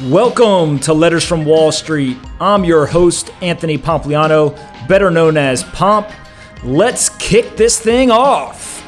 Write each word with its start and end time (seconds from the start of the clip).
Welcome 0.00 0.78
to 0.80 0.94
Letters 0.94 1.22
from 1.22 1.44
Wall 1.44 1.70
Street. 1.70 2.16
I'm 2.40 2.64
your 2.64 2.86
host, 2.86 3.30
Anthony 3.42 3.76
Pompliano, 3.76 4.56
better 4.88 5.10
known 5.10 5.36
as 5.36 5.64
Pomp. 5.64 6.08
Let's 6.64 7.10
kick 7.18 7.56
this 7.56 7.78
thing 7.78 8.10
off. 8.10 8.82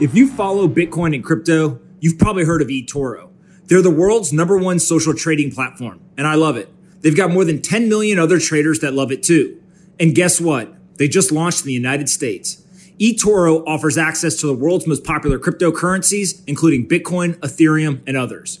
If 0.00 0.14
you 0.14 0.28
follow 0.30 0.68
Bitcoin 0.68 1.16
and 1.16 1.22
crypto, 1.22 1.80
you've 2.00 2.16
probably 2.16 2.44
heard 2.44 2.62
of 2.62 2.68
eToro. 2.68 3.30
They're 3.64 3.82
the 3.82 3.90
world's 3.90 4.32
number 4.32 4.56
one 4.56 4.78
social 4.78 5.14
trading 5.14 5.50
platform, 5.50 6.00
and 6.16 6.26
I 6.26 6.36
love 6.36 6.56
it. 6.56 6.72
They've 7.00 7.16
got 7.16 7.32
more 7.32 7.44
than 7.44 7.60
10 7.60 7.88
million 7.88 8.20
other 8.20 8.38
traders 8.38 8.78
that 8.80 8.94
love 8.94 9.10
it 9.10 9.24
too. 9.24 9.60
And 9.98 10.14
guess 10.14 10.40
what? 10.40 10.72
They 10.96 11.08
just 11.08 11.32
launched 11.32 11.62
in 11.62 11.66
the 11.66 11.72
United 11.72 12.08
States 12.08 12.62
eToro 13.02 13.64
offers 13.66 13.98
access 13.98 14.36
to 14.36 14.46
the 14.46 14.54
world's 14.54 14.86
most 14.86 15.02
popular 15.02 15.36
cryptocurrencies, 15.36 16.40
including 16.46 16.86
Bitcoin, 16.86 17.34
Ethereum, 17.38 18.00
and 18.06 18.16
others. 18.16 18.60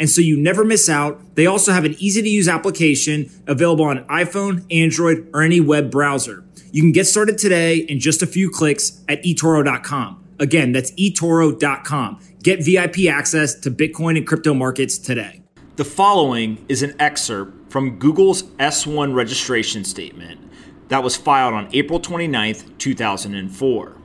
and 0.00 0.08
so 0.08 0.22
you 0.22 0.36
never 0.36 0.64
miss 0.64 0.88
out. 0.88 1.36
They 1.36 1.46
also 1.46 1.72
have 1.72 1.84
an 1.84 1.94
easy 1.98 2.22
to 2.22 2.28
use 2.28 2.48
application 2.48 3.30
available 3.46 3.84
on 3.84 4.04
iPhone, 4.06 4.64
Android, 4.72 5.28
or 5.34 5.42
any 5.42 5.60
web 5.60 5.90
browser. 5.90 6.42
You 6.72 6.82
can 6.82 6.90
get 6.90 7.06
started 7.06 7.36
today 7.36 7.76
in 7.76 8.00
just 8.00 8.22
a 8.22 8.26
few 8.26 8.48
clicks 8.48 9.04
at 9.08 9.22
eToro.com. 9.22 10.24
Again, 10.38 10.72
that's 10.72 10.90
eToro.com. 10.92 12.18
Get 12.42 12.64
VIP 12.64 13.10
access 13.10 13.54
to 13.56 13.70
Bitcoin 13.70 14.16
and 14.16 14.26
crypto 14.26 14.54
markets 14.54 14.96
today. 14.96 15.42
The 15.76 15.84
following 15.84 16.64
is 16.68 16.82
an 16.82 16.96
excerpt 16.98 17.70
from 17.70 17.98
Google's 17.98 18.44
S1 18.54 19.14
registration 19.14 19.84
statement 19.84 20.40
that 20.88 21.02
was 21.02 21.16
filed 21.16 21.52
on 21.52 21.68
April 21.74 22.00
29th, 22.00 22.78
2004. 22.78 23.96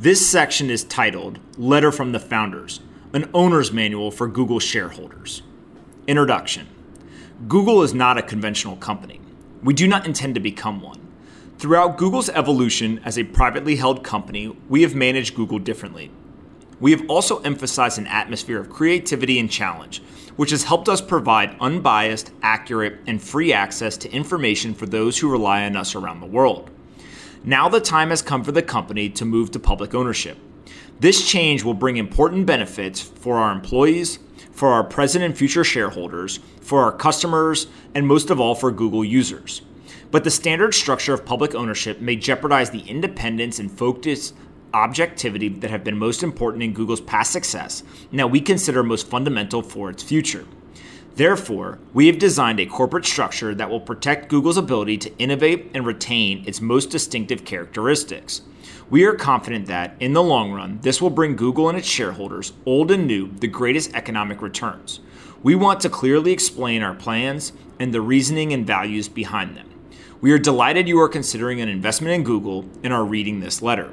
This 0.00 0.26
section 0.26 0.70
is 0.70 0.84
titled 0.84 1.38
Letter 1.58 1.92
from 1.92 2.12
the 2.12 2.20
Founders 2.20 2.80
an 3.14 3.30
owner's 3.32 3.72
manual 3.72 4.10
for 4.10 4.28
Google 4.28 4.60
shareholders. 4.60 5.42
Introduction 6.06 6.68
Google 7.46 7.82
is 7.82 7.94
not 7.94 8.18
a 8.18 8.22
conventional 8.22 8.76
company. 8.76 9.20
We 9.62 9.72
do 9.72 9.88
not 9.88 10.04
intend 10.04 10.34
to 10.34 10.40
become 10.40 10.82
one. 10.82 11.00
Throughout 11.58 11.96
Google's 11.96 12.28
evolution 12.28 13.00
as 13.04 13.18
a 13.18 13.24
privately 13.24 13.76
held 13.76 14.04
company, 14.04 14.54
we 14.68 14.82
have 14.82 14.94
managed 14.94 15.34
Google 15.34 15.58
differently. 15.58 16.10
We 16.80 16.90
have 16.90 17.08
also 17.08 17.40
emphasized 17.40 17.98
an 17.98 18.06
atmosphere 18.06 18.60
of 18.60 18.70
creativity 18.70 19.38
and 19.38 19.50
challenge, 19.50 20.02
which 20.36 20.50
has 20.50 20.64
helped 20.64 20.88
us 20.88 21.00
provide 21.00 21.56
unbiased, 21.60 22.30
accurate, 22.42 23.00
and 23.06 23.22
free 23.22 23.52
access 23.52 23.96
to 23.98 24.12
information 24.12 24.74
for 24.74 24.86
those 24.86 25.18
who 25.18 25.30
rely 25.30 25.64
on 25.64 25.76
us 25.76 25.94
around 25.94 26.20
the 26.20 26.26
world. 26.26 26.70
Now 27.42 27.68
the 27.68 27.80
time 27.80 28.10
has 28.10 28.20
come 28.20 28.44
for 28.44 28.52
the 28.52 28.62
company 28.62 29.08
to 29.10 29.24
move 29.24 29.50
to 29.52 29.58
public 29.58 29.94
ownership. 29.94 30.38
This 31.00 31.28
change 31.28 31.62
will 31.62 31.74
bring 31.74 31.96
important 31.96 32.44
benefits 32.44 33.00
for 33.00 33.36
our 33.36 33.52
employees, 33.52 34.18
for 34.50 34.70
our 34.70 34.82
present 34.82 35.24
and 35.24 35.36
future 35.36 35.62
shareholders, 35.62 36.40
for 36.60 36.82
our 36.82 36.90
customers, 36.90 37.68
and 37.94 38.04
most 38.04 38.30
of 38.30 38.40
all 38.40 38.56
for 38.56 38.72
Google 38.72 39.04
users. 39.04 39.62
But 40.10 40.24
the 40.24 40.30
standard 40.32 40.74
structure 40.74 41.14
of 41.14 41.24
public 41.24 41.54
ownership 41.54 42.00
may 42.00 42.16
jeopardize 42.16 42.70
the 42.70 42.80
independence 42.80 43.60
and 43.60 43.70
focus 43.70 44.32
objectivity 44.74 45.48
that 45.48 45.70
have 45.70 45.84
been 45.84 45.96
most 45.96 46.24
important 46.24 46.64
in 46.64 46.72
Google's 46.72 47.00
past 47.00 47.30
success 47.30 47.84
and 48.10 48.18
that 48.18 48.32
we 48.32 48.40
consider 48.40 48.82
most 48.82 49.06
fundamental 49.06 49.62
for 49.62 49.90
its 49.90 50.02
future. 50.02 50.46
Therefore, 51.14 51.78
we 51.94 52.08
have 52.08 52.18
designed 52.18 52.58
a 52.58 52.66
corporate 52.66 53.06
structure 53.06 53.54
that 53.54 53.70
will 53.70 53.80
protect 53.80 54.28
Google's 54.28 54.56
ability 54.56 54.98
to 54.98 55.16
innovate 55.18 55.70
and 55.74 55.86
retain 55.86 56.44
its 56.46 56.60
most 56.60 56.90
distinctive 56.90 57.44
characteristics. 57.44 58.42
We 58.90 59.04
are 59.04 59.12
confident 59.12 59.66
that, 59.66 59.96
in 60.00 60.14
the 60.14 60.22
long 60.22 60.50
run, 60.50 60.78
this 60.80 61.02
will 61.02 61.10
bring 61.10 61.36
Google 61.36 61.68
and 61.68 61.76
its 61.76 61.86
shareholders, 61.86 62.54
old 62.64 62.90
and 62.90 63.06
new, 63.06 63.30
the 63.30 63.46
greatest 63.46 63.94
economic 63.94 64.40
returns. 64.40 65.00
We 65.42 65.54
want 65.54 65.80
to 65.80 65.90
clearly 65.90 66.32
explain 66.32 66.82
our 66.82 66.94
plans 66.94 67.52
and 67.78 67.92
the 67.92 68.00
reasoning 68.00 68.54
and 68.54 68.66
values 68.66 69.06
behind 69.06 69.58
them. 69.58 69.68
We 70.22 70.32
are 70.32 70.38
delighted 70.38 70.88
you 70.88 70.98
are 71.00 71.08
considering 71.08 71.60
an 71.60 71.68
investment 71.68 72.14
in 72.14 72.24
Google 72.24 72.64
and 72.82 72.94
are 72.94 73.04
reading 73.04 73.40
this 73.40 73.60
letter. 73.60 73.92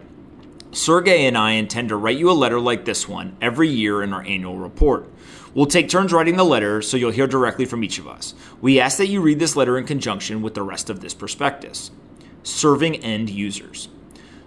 Sergey 0.72 1.26
and 1.26 1.38
I 1.38 1.52
intend 1.52 1.90
to 1.90 1.98
write 1.98 2.18
you 2.18 2.32
a 2.32 2.34
letter 2.34 2.62
like 2.62 2.86
this 2.86 3.06
one 3.06 3.36
every 3.42 3.68
year 3.68 4.02
in 4.02 4.14
our 4.14 4.24
annual 4.24 4.58
report. 4.58 5.10
We'll 5.54 5.66
take 5.66 5.90
turns 5.90 6.14
writing 6.14 6.38
the 6.38 6.46
letter 6.46 6.82
so 6.82 6.96
you'll 6.96 7.12
hear 7.12 7.28
directly 7.28 7.66
from 7.66 7.84
each 7.84 8.00
of 8.00 8.08
us. 8.08 8.34
We 8.62 8.80
ask 8.80 8.98
that 9.00 9.08
you 9.08 9.20
read 9.20 9.40
this 9.40 9.58
letter 9.58 9.78
in 9.78 9.86
conjunction 9.86 10.42
with 10.42 10.54
the 10.54 10.64
rest 10.64 10.90
of 10.90 11.02
this 11.02 11.14
prospectus. 11.14 11.92
Serving 12.44 12.96
end 12.98 13.30
users. 13.30 13.90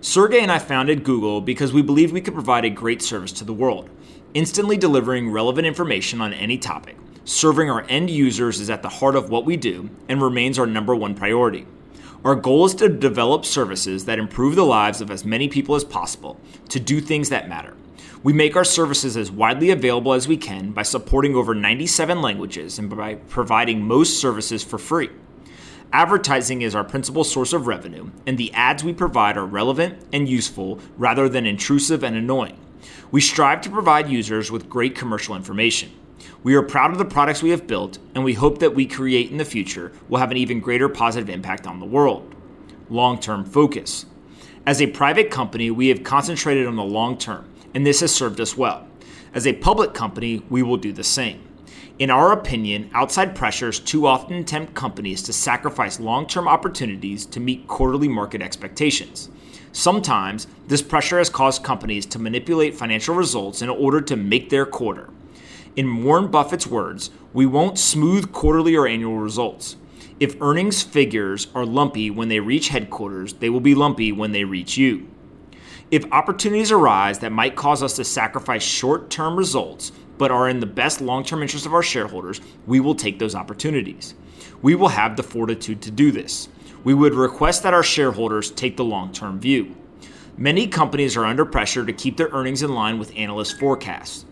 Sergey 0.01 0.39
and 0.39 0.53
I 0.53 0.61
founded 0.61 1.03
Google 1.03 1.41
because 1.41 1.73
we 1.73 1.83
believed 1.83 2.13
we 2.13 2.21
could 2.21 2.35
provide 2.35 2.65
a 2.65 2.71
great 2.71 3.03
service 3.03 3.33
to 3.33 3.45
the 3.45 3.53
world, 3.53 3.91
instantly 4.33 4.77
delivering 4.77 5.33
relevant 5.33 5.67
information 5.67 6.21
on 6.21 6.33
any 6.33 6.57
topic. 6.57 6.97
Serving 7.25 7.69
our 7.69 7.85
end 7.89 8.09
users 8.09 8.61
is 8.61 8.71
at 8.71 8.83
the 8.83 8.89
heart 8.89 9.17
of 9.17 9.29
what 9.29 9.45
we 9.45 9.57
do 9.57 9.91
and 10.09 10.23
remains 10.23 10.57
our 10.57 10.69
number 10.69 10.95
one 10.95 11.17
priority. 11.17 11.67
Our 12.25 12.37
goal 12.37 12.65
is 12.65 12.77
to 12.77 12.89
develop 12.89 13.45
services 13.45 14.05
that 14.05 14.21
improve 14.21 14.55
the 14.55 14.65
lives 14.65 15.01
of 15.01 15.11
as 15.11 15.25
many 15.25 15.49
people 15.49 15.75
as 15.75 15.83
possible, 15.83 16.39
to 16.69 16.79
do 16.79 17.01
things 17.01 17.29
that 17.31 17.49
matter. 17.49 17.75
We 18.23 18.33
make 18.33 18.55
our 18.55 18.65
services 18.65 19.17
as 19.17 19.33
widely 19.33 19.71
available 19.71 20.13
as 20.13 20.29
we 20.29 20.37
can 20.37 20.71
by 20.71 20.85
supporting 20.85 21.35
over 21.35 21.57
97 21.57 22.23
languages 22.23 22.79
and 22.79 22.89
by 22.89 23.17
providing 23.17 23.83
most 23.83 24.21
services 24.21 24.63
for 24.63 24.79
free. 24.79 25.11
Advertising 25.93 26.61
is 26.61 26.75
our 26.75 26.85
principal 26.85 27.25
source 27.25 27.55
of 27.55 27.67
revenue, 27.67 28.11
and 28.27 28.37
the 28.37 28.53
ads 28.53 28.85
we 28.85 28.93
provide 28.93 29.39
are 29.39 29.47
relevant 29.47 29.99
and 30.13 30.29
useful 30.29 30.79
rather 30.99 31.31
than 31.31 31.47
intrusive 31.47 32.05
and 32.05 32.15
annoying. 32.15 32.59
We 33.11 33.23
strive 33.23 33.63
to 33.63 33.71
provide 33.71 34.11
users 34.11 34.53
with 34.53 34.69
great 34.69 34.95
commercial 34.95 35.35
information. 35.35 35.91
We 36.43 36.55
are 36.55 36.63
proud 36.63 36.91
of 36.91 36.99
the 36.99 37.07
products 37.07 37.43
we 37.43 37.51
have 37.51 37.67
built, 37.67 37.99
and 38.15 38.23
we 38.23 38.35
hope 38.35 38.59
that 38.59 38.75
we 38.75 38.85
create 38.85 39.31
in 39.31 39.39
the 39.39 39.47
future 39.47 39.93
will 40.11 40.19
have 40.19 40.31
an 40.31 40.37
even 40.37 40.61
greater 40.61 40.91
positive 40.91 41.31
impact 41.31 41.67
on 41.67 41.81
the 41.81 41.87
world. 41.87 42.35
Long 42.91 43.19
term 43.19 43.47
focus. 43.47 44.05
As 44.67 44.83
a 44.83 44.89
private 44.89 45.31
company, 45.31 45.71
we 45.71 45.89
have 45.89 46.05
concentrated 46.05 46.67
on 46.67 46.77
the 46.77 46.85
long 46.85 47.17
term, 47.17 47.49
and 47.73 47.87
this 47.87 48.01
has 48.01 48.15
served 48.15 48.41
us 48.43 48.59
well. 48.59 48.87
As 49.33 49.47
a 49.47 49.55
public 49.55 49.95
company, 49.95 50.43
we 50.51 50.63
will 50.63 50.77
do 50.77 50.93
the 50.93 51.03
same. 51.05 51.48
In 51.99 52.11
our 52.11 52.31
opinion, 52.31 52.91
outside 52.95 53.35
pressures 53.35 53.81
too 53.81 54.07
often 54.07 54.45
tempt 54.45 54.73
companies 54.73 55.21
to 55.23 55.33
sacrifice 55.33 55.99
long 55.99 56.29
term 56.29 56.47
opportunities 56.47 57.27
to 57.27 57.41
meet 57.41 57.67
quarterly 57.67 58.07
market 58.07 58.41
expectations. 58.41 59.31
Sometimes, 59.73 60.47
this 60.69 60.81
pressure 60.81 61.19
has 61.19 61.29
caused 61.29 61.65
companies 61.65 62.07
to 62.07 62.21
manipulate 62.21 62.77
financial 62.77 63.17
results 63.17 63.63
in 63.63 63.69
order 63.69 64.01
to 64.01 64.15
make 64.15 64.49
their 64.49 64.65
quarter. 64.65 65.11
In 65.75 66.05
Warren 66.05 66.29
Buffett's 66.29 66.69
words, 66.69 67.11
we 67.33 67.47
won't 67.47 67.81
smooth 67.81 68.31
quarterly 68.31 68.77
or 68.77 68.87
annual 68.87 69.19
results. 69.19 69.77
If 70.21 70.41
earnings 70.41 70.85
figures 70.85 71.49
are 71.53 71.67
lumpy 71.67 72.11
when 72.11 72.29
they 72.29 72.39
reach 72.39 72.69
headquarters, 72.69 73.35
they 73.35 73.51
will 73.51 73.61
be 73.61 73.75
lumpy 73.75 74.13
when 74.13 74.31
they 74.31 74.45
reach 74.45 74.77
you. 74.77 75.09
If 75.91 76.05
opportunities 76.13 76.71
arise 76.71 77.19
that 77.21 77.33
might 77.33 77.57
cause 77.57 77.83
us 77.83 77.97
to 77.97 78.05
sacrifice 78.05 78.63
short 78.63 79.11
term 79.11 79.37
results 79.37 79.91
but 80.19 80.31
are 80.31 80.49
in 80.49 80.61
the 80.61 80.67
best 80.67 81.01
long 81.01 81.25
term 81.25 81.43
interest 81.43 81.65
of 81.65 81.75
our 81.75 81.83
shareholders, 81.83 82.41
we 82.67 82.81
will 82.81 82.95
take 82.95 83.19
those 83.19 83.35
opportunities. 83.35 84.15
We 84.61 84.75
will 84.75 84.89
have 84.89 85.17
the 85.17 85.23
fortitude 85.23 85.81
to 85.83 85.91
do 85.91 86.11
this. 86.11 86.49
We 86.85 86.95
would 86.95 87.15
request 87.15 87.63
that 87.63 87.75
our 87.75 87.83
shareholders 87.83 88.51
take 88.51 88.77
the 88.77 88.85
long 88.85 89.13
term 89.13 89.41
view. 89.41 89.75
Many 90.37 90.69
companies 90.69 91.17
are 91.17 91.25
under 91.25 91.45
pressure 91.45 91.85
to 91.85 91.93
keep 91.93 92.17
their 92.17 92.29
earnings 92.29 92.63
in 92.63 92.75
line 92.75 92.99
with 92.99 93.17
analyst 93.17 93.59
forecasts. 93.59 94.25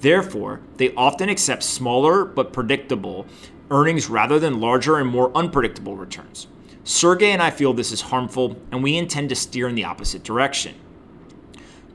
Therefore, 0.00 0.60
they 0.76 0.94
often 0.94 1.30
accept 1.30 1.62
smaller 1.62 2.24
but 2.24 2.52
predictable 2.52 3.26
earnings 3.70 4.10
rather 4.10 4.38
than 4.38 4.60
larger 4.60 4.98
and 4.98 5.08
more 5.08 5.34
unpredictable 5.34 5.96
returns. 5.96 6.46
Sergey 6.84 7.30
and 7.30 7.42
I 7.42 7.50
feel 7.50 7.72
this 7.72 7.92
is 7.92 8.02
harmful, 8.02 8.58
and 8.70 8.82
we 8.82 8.98
intend 8.98 9.30
to 9.30 9.34
steer 9.34 9.68
in 9.68 9.74
the 9.74 9.84
opposite 9.84 10.22
direction. 10.22 10.74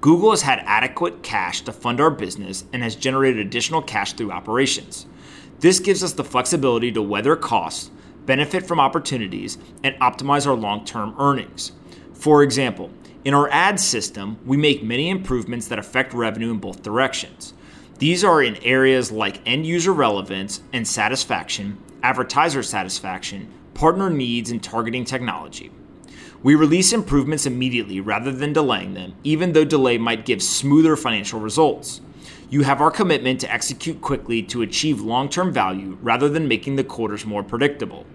Google 0.02 0.32
has 0.32 0.44
had 0.44 0.64
adequate 0.66 1.24
cash 1.24 1.62
to 1.62 1.74
fund 1.74 2.00
our 2.00 2.10
business 2.10 2.64
and 2.72 2.82
has 2.82 2.96
generated 2.96 3.46
additional 3.46 3.82
cash 3.82 4.14
through 4.14 4.32
operations. 4.32 5.06
This 5.60 5.82
gives 5.82 6.04
us 6.04 6.14
the 6.14 6.24
flexibility 6.24 6.90
to 6.94 7.02
weather 7.02 7.36
costs, 7.36 7.92
benefit 8.26 8.66
from 8.66 8.80
opportunities, 8.80 9.58
and 9.84 9.96
optimize 9.96 10.48
our 10.48 10.56
long 10.56 10.86
term 10.86 11.16
earnings. 11.20 11.74
For 12.14 12.44
example, 12.44 12.92
in 13.26 13.34
our 13.34 13.50
ad 13.50 13.78
system, 13.78 14.38
we 14.46 14.56
make 14.56 14.82
many 14.82 15.10
improvements 15.10 15.68
that 15.68 15.80
affect 15.80 16.14
revenue 16.14 16.52
in 16.52 16.60
both 16.60 16.82
directions. 16.82 17.54
These 17.98 18.24
are 18.24 18.42
in 18.42 18.56
areas 18.64 19.12
like 19.12 19.42
end 19.46 19.68
user 19.68 19.92
relevance 19.92 20.62
and 20.72 20.88
satisfaction, 20.88 21.78
advertiser 22.02 22.64
satisfaction, 22.64 23.52
partner 23.74 24.10
needs, 24.10 24.50
and 24.50 24.64
targeting 24.64 25.04
technology. 25.04 25.72
We 26.42 26.56
release 26.56 26.94
improvements 26.94 27.46
immediately 27.46 28.00
rather 28.00 28.32
than 28.32 28.54
delaying 28.54 28.94
them, 28.94 29.14
even 29.26 29.52
though 29.52 29.66
delay 29.66 29.98
might 29.98 30.26
give 30.26 30.42
smoother 30.42 30.96
financial 30.96 31.40
results. 31.42 32.00
You 32.50 32.62
have 32.62 32.80
our 32.80 32.92
commitment 32.92 33.42
to 33.42 33.54
execute 33.54 34.00
quickly 34.00 34.42
to 34.44 34.62
achieve 34.62 35.02
long 35.02 35.28
term 35.28 35.52
value 35.52 35.98
rather 36.02 36.30
than 36.30 36.48
making 36.48 36.78
the 36.78 36.84
quarters 36.86 37.26
more 37.26 37.44
predictable. 37.44 38.06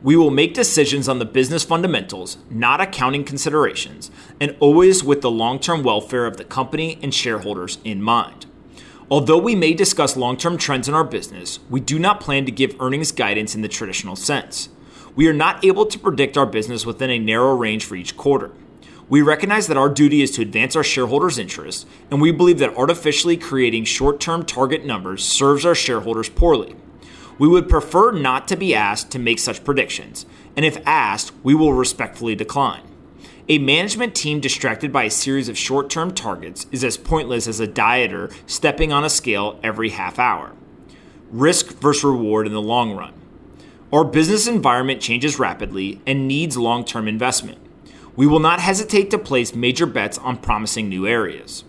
We 0.00 0.14
will 0.14 0.30
make 0.30 0.54
decisions 0.54 1.08
on 1.08 1.18
the 1.18 1.24
business 1.24 1.64
fundamentals, 1.64 2.38
not 2.48 2.80
accounting 2.80 3.24
considerations, 3.24 4.12
and 4.40 4.56
always 4.60 5.02
with 5.02 5.20
the 5.20 5.30
long 5.30 5.58
term 5.58 5.82
welfare 5.82 6.26
of 6.26 6.36
the 6.36 6.44
company 6.44 7.00
and 7.02 7.12
shareholders 7.12 7.78
in 7.82 8.00
mind. 8.00 8.46
Although 9.10 9.38
we 9.38 9.56
may 9.56 9.74
discuss 9.74 10.16
long 10.16 10.36
term 10.36 10.56
trends 10.56 10.88
in 10.88 10.94
our 10.94 11.04
business, 11.04 11.58
we 11.68 11.80
do 11.80 11.98
not 11.98 12.20
plan 12.20 12.46
to 12.46 12.52
give 12.52 12.80
earnings 12.80 13.10
guidance 13.10 13.56
in 13.56 13.62
the 13.62 13.68
traditional 13.68 14.14
sense. 14.14 14.68
We 15.16 15.28
are 15.28 15.32
not 15.32 15.64
able 15.64 15.86
to 15.86 15.98
predict 15.98 16.36
our 16.36 16.44
business 16.44 16.84
within 16.84 17.08
a 17.08 17.18
narrow 17.18 17.56
range 17.56 17.86
for 17.86 17.96
each 17.96 18.18
quarter. 18.18 18.52
We 19.08 19.22
recognize 19.22 19.66
that 19.68 19.78
our 19.78 19.88
duty 19.88 20.20
is 20.20 20.30
to 20.32 20.42
advance 20.42 20.76
our 20.76 20.84
shareholders' 20.84 21.38
interests, 21.38 21.86
and 22.10 22.20
we 22.20 22.32
believe 22.32 22.58
that 22.58 22.76
artificially 22.76 23.38
creating 23.38 23.84
short 23.84 24.20
term 24.20 24.44
target 24.44 24.84
numbers 24.84 25.24
serves 25.24 25.64
our 25.64 25.74
shareholders 25.74 26.28
poorly. 26.28 26.76
We 27.38 27.48
would 27.48 27.66
prefer 27.66 28.12
not 28.12 28.46
to 28.48 28.56
be 28.56 28.74
asked 28.74 29.10
to 29.12 29.18
make 29.18 29.38
such 29.38 29.64
predictions, 29.64 30.26
and 30.54 30.66
if 30.66 30.86
asked, 30.86 31.32
we 31.42 31.54
will 31.54 31.72
respectfully 31.72 32.34
decline. 32.34 32.82
A 33.48 33.58
management 33.58 34.14
team 34.14 34.40
distracted 34.40 34.92
by 34.92 35.04
a 35.04 35.10
series 35.10 35.48
of 35.48 35.56
short 35.56 35.88
term 35.88 36.12
targets 36.12 36.66
is 36.72 36.84
as 36.84 36.98
pointless 36.98 37.46
as 37.46 37.58
a 37.58 37.66
dieter 37.66 38.34
stepping 38.46 38.92
on 38.92 39.04
a 39.04 39.08
scale 39.08 39.58
every 39.62 39.90
half 39.90 40.18
hour. 40.18 40.52
Risk 41.30 41.68
versus 41.78 42.04
reward 42.04 42.46
in 42.46 42.52
the 42.52 42.60
long 42.60 42.94
run. 42.94 43.14
Our 43.92 44.04
business 44.04 44.46
environment 44.46 45.00
changes 45.00 45.38
rapidly 45.38 46.00
and 46.06 46.26
needs 46.26 46.56
long 46.56 46.84
term 46.84 47.06
investment 47.06 47.58
we 48.16 48.26
will 48.26 48.40
not 48.40 48.60
hesitate 48.60 49.10
to 49.10 49.18
place 49.18 49.54
major 49.54 49.86
bets 49.86 50.18
on 50.18 50.38
promising 50.38 50.88
new 50.88 51.06
areas. 51.06 51.64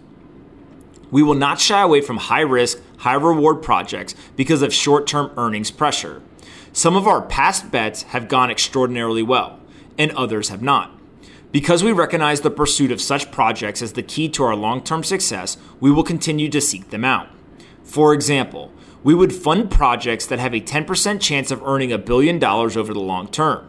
We 1.11 1.21
will 1.21 1.35
not 1.35 1.59
shy 1.59 1.81
away 1.81 2.01
from 2.01 2.17
high 2.17 2.41
risk, 2.41 2.81
high 2.99 3.13
reward 3.13 3.61
projects 3.61 4.15
because 4.35 4.61
of 4.61 4.73
short 4.73 5.07
term 5.07 5.31
earnings 5.37 5.71
pressure. 5.71 6.21
Some 6.71 6.95
of 6.95 7.07
our 7.07 7.21
past 7.21 7.69
bets 7.71 8.03
have 8.03 8.27
gone 8.27 8.49
extraordinarily 8.49 9.23
well, 9.23 9.59
and 9.97 10.11
others 10.11 10.49
have 10.49 10.61
not. 10.61 10.93
Because 11.51 11.83
we 11.83 11.91
recognize 11.91 12.41
the 12.41 12.51
pursuit 12.51 12.91
of 12.91 13.01
such 13.01 13.31
projects 13.31 13.81
as 13.81 13.93
the 13.93 14.03
key 14.03 14.29
to 14.29 14.43
our 14.43 14.55
long 14.55 14.83
term 14.83 15.03
success, 15.03 15.57
we 15.79 15.91
will 15.91 16.03
continue 16.03 16.49
to 16.49 16.61
seek 16.61 16.89
them 16.89 17.05
out. 17.05 17.29
For 17.83 18.13
example, 18.13 18.71
we 19.07 19.15
would 19.15 19.31
fund 19.31 19.71
projects 19.71 20.25
that 20.25 20.37
have 20.37 20.53
a 20.53 20.59
10% 20.59 21.21
chance 21.21 21.49
of 21.49 21.63
earning 21.63 21.93
a 21.93 21.97
billion 21.97 22.37
dollars 22.37 22.75
over 22.75 22.93
the 22.93 22.99
long 22.99 23.25
term. 23.25 23.65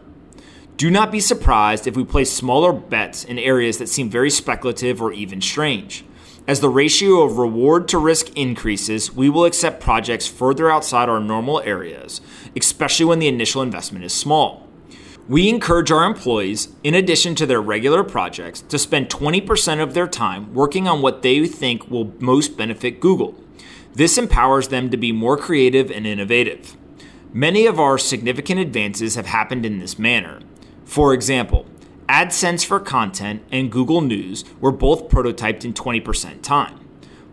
Do 0.75 0.91
not 0.91 1.13
be 1.13 1.21
surprised 1.21 1.87
if 1.87 1.95
we 1.95 2.03
place 2.03 2.29
smaller 2.29 2.73
bets 2.73 3.23
in 3.23 3.39
areas 3.39 3.77
that 3.77 3.87
seem 3.87 4.09
very 4.09 4.29
speculative 4.29 5.01
or 5.01 5.13
even 5.13 5.39
strange. 5.39 6.03
As 6.45 6.59
the 6.59 6.67
ratio 6.67 7.21
of 7.21 7.37
reward 7.37 7.87
to 7.87 7.97
risk 7.97 8.35
increases, 8.35 9.15
we 9.15 9.29
will 9.29 9.45
accept 9.45 9.79
projects 9.79 10.27
further 10.27 10.69
outside 10.69 11.07
our 11.07 11.21
normal 11.21 11.61
areas, 11.61 12.19
especially 12.53 13.05
when 13.05 13.19
the 13.19 13.29
initial 13.29 13.61
investment 13.61 14.03
is 14.03 14.11
small. 14.11 14.67
We 15.29 15.47
encourage 15.47 15.89
our 15.89 16.03
employees, 16.03 16.67
in 16.83 16.95
addition 16.95 17.33
to 17.35 17.45
their 17.45 17.61
regular 17.61 18.03
projects, 18.03 18.59
to 18.63 18.77
spend 18.77 19.07
20% 19.07 19.81
of 19.81 19.93
their 19.93 20.07
time 20.07 20.53
working 20.53 20.85
on 20.85 21.01
what 21.01 21.21
they 21.21 21.47
think 21.47 21.89
will 21.89 22.11
most 22.19 22.57
benefit 22.57 22.99
Google. 22.99 23.41
This 23.99 24.17
empowers 24.17 24.69
them 24.69 24.89
to 24.91 24.95
be 24.95 25.11
more 25.11 25.35
creative 25.35 25.91
and 25.91 26.07
innovative. 26.07 26.77
Many 27.33 27.65
of 27.65 27.81
our 27.81 27.97
significant 27.97 28.61
advances 28.61 29.15
have 29.15 29.25
happened 29.25 29.65
in 29.65 29.79
this 29.79 29.99
manner, 29.99 30.39
for 30.85 31.13
example, 31.13 31.65
AdSense 32.07 32.63
for 32.65 32.79
Content 32.79 33.43
and 33.51 33.69
Google 33.69 33.99
News 33.99 34.45
were 34.61 34.71
both 34.71 35.09
prototyped 35.09 35.65
in 35.65 35.73
20% 35.73 36.41
time. 36.41 36.79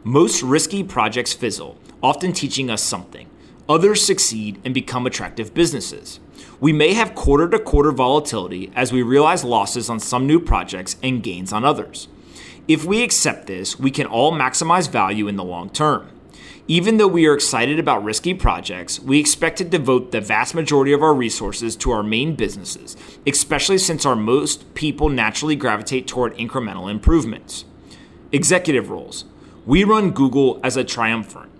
Most 0.02 0.42
risky 0.42 0.82
projects 0.82 1.32
fizzle, 1.32 1.78
often 2.02 2.32
teaching 2.32 2.68
us 2.68 2.82
something. 2.82 3.30
Others 3.68 4.04
succeed 4.04 4.60
and 4.64 4.74
become 4.74 5.06
attractive 5.06 5.54
businesses. 5.54 6.18
We 6.58 6.72
may 6.72 6.94
have 6.94 7.14
quarter 7.14 7.48
to 7.48 7.60
quarter 7.60 7.92
volatility 7.92 8.72
as 8.74 8.92
we 8.92 9.02
realize 9.02 9.44
losses 9.44 9.88
on 9.88 10.00
some 10.00 10.26
new 10.26 10.40
projects 10.40 10.96
and 11.00 11.22
gains 11.22 11.52
on 11.52 11.64
others. 11.64 12.08
If 12.66 12.84
we 12.84 13.04
accept 13.04 13.46
this, 13.46 13.78
we 13.78 13.92
can 13.92 14.06
all 14.06 14.32
maximize 14.32 14.90
value 14.90 15.28
in 15.28 15.36
the 15.36 15.44
long 15.44 15.70
term. 15.70 16.10
Even 16.68 16.96
though 16.96 17.06
we 17.06 17.26
are 17.26 17.34
excited 17.34 17.78
about 17.78 18.02
risky 18.02 18.34
projects, 18.34 18.98
we 18.98 19.20
expect 19.20 19.58
to 19.58 19.64
devote 19.64 20.10
the 20.10 20.20
vast 20.20 20.52
majority 20.52 20.92
of 20.92 21.00
our 21.00 21.14
resources 21.14 21.76
to 21.76 21.92
our 21.92 22.02
main 22.02 22.34
businesses, 22.34 22.96
especially 23.24 23.78
since 23.78 24.04
our 24.04 24.16
most 24.16 24.74
people 24.74 25.08
naturally 25.08 25.54
gravitate 25.54 26.08
toward 26.08 26.36
incremental 26.36 26.90
improvements. 26.90 27.64
Executive 28.32 28.90
roles. 28.90 29.26
We 29.64 29.84
run 29.84 30.10
Google 30.10 30.58
as 30.64 30.76
a 30.76 30.82
triumvirate. 30.82 31.50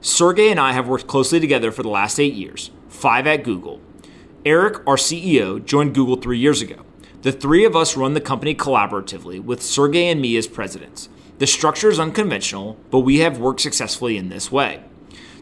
Sergey 0.00 0.50
and 0.50 0.58
I 0.58 0.72
have 0.72 0.88
worked 0.88 1.06
closely 1.06 1.38
together 1.38 1.70
for 1.70 1.82
the 1.82 1.90
last 1.90 2.18
eight 2.18 2.32
years, 2.32 2.70
five 2.88 3.26
at 3.26 3.44
Google. 3.44 3.82
Eric, 4.46 4.78
our 4.86 4.96
CEO, 4.96 5.62
joined 5.62 5.94
Google 5.94 6.16
three 6.16 6.38
years 6.38 6.62
ago. 6.62 6.85
The 7.26 7.32
three 7.32 7.64
of 7.64 7.74
us 7.74 7.96
run 7.96 8.14
the 8.14 8.20
company 8.20 8.54
collaboratively, 8.54 9.42
with 9.42 9.60
Sergey 9.60 10.06
and 10.06 10.20
me 10.20 10.36
as 10.36 10.46
presidents. 10.46 11.08
The 11.38 11.46
structure 11.48 11.90
is 11.90 11.98
unconventional, 11.98 12.78
but 12.92 13.00
we 13.00 13.18
have 13.18 13.40
worked 13.40 13.62
successfully 13.62 14.16
in 14.16 14.28
this 14.28 14.52
way. 14.52 14.84